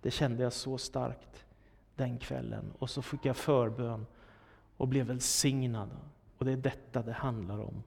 Det 0.01 0.11
kände 0.11 0.43
jag 0.43 0.53
så 0.53 0.77
starkt 0.77 1.45
den 1.95 2.17
kvällen. 2.17 2.73
Och 2.79 2.89
så 2.89 3.01
fick 3.01 3.25
jag 3.25 3.37
förbön 3.37 4.05
och 4.77 4.87
blev 4.87 5.05
välsignad. 5.05 5.89
Och 6.37 6.45
det 6.45 6.51
är 6.51 6.57
detta 6.57 7.01
det 7.01 7.13
handlar 7.13 7.59
om. 7.59 7.83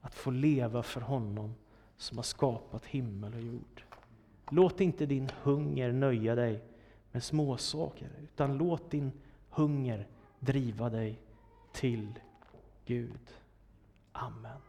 Att 0.00 0.14
få 0.14 0.30
leva 0.30 0.82
för 0.82 1.00
honom 1.00 1.54
som 1.96 2.18
har 2.18 2.22
skapat 2.22 2.86
himmel 2.86 3.34
och 3.34 3.40
jord. 3.40 3.82
Låt 4.50 4.80
inte 4.80 5.06
din 5.06 5.30
hunger 5.42 5.92
nöja 5.92 6.34
dig 6.34 6.64
med 7.12 7.22
småsaker, 7.22 8.10
utan 8.22 8.58
låt 8.58 8.90
din 8.90 9.12
hunger 9.50 10.06
driva 10.40 10.90
dig 10.90 11.18
till 11.72 12.12
Gud. 12.84 13.34
Amen. 14.16 14.60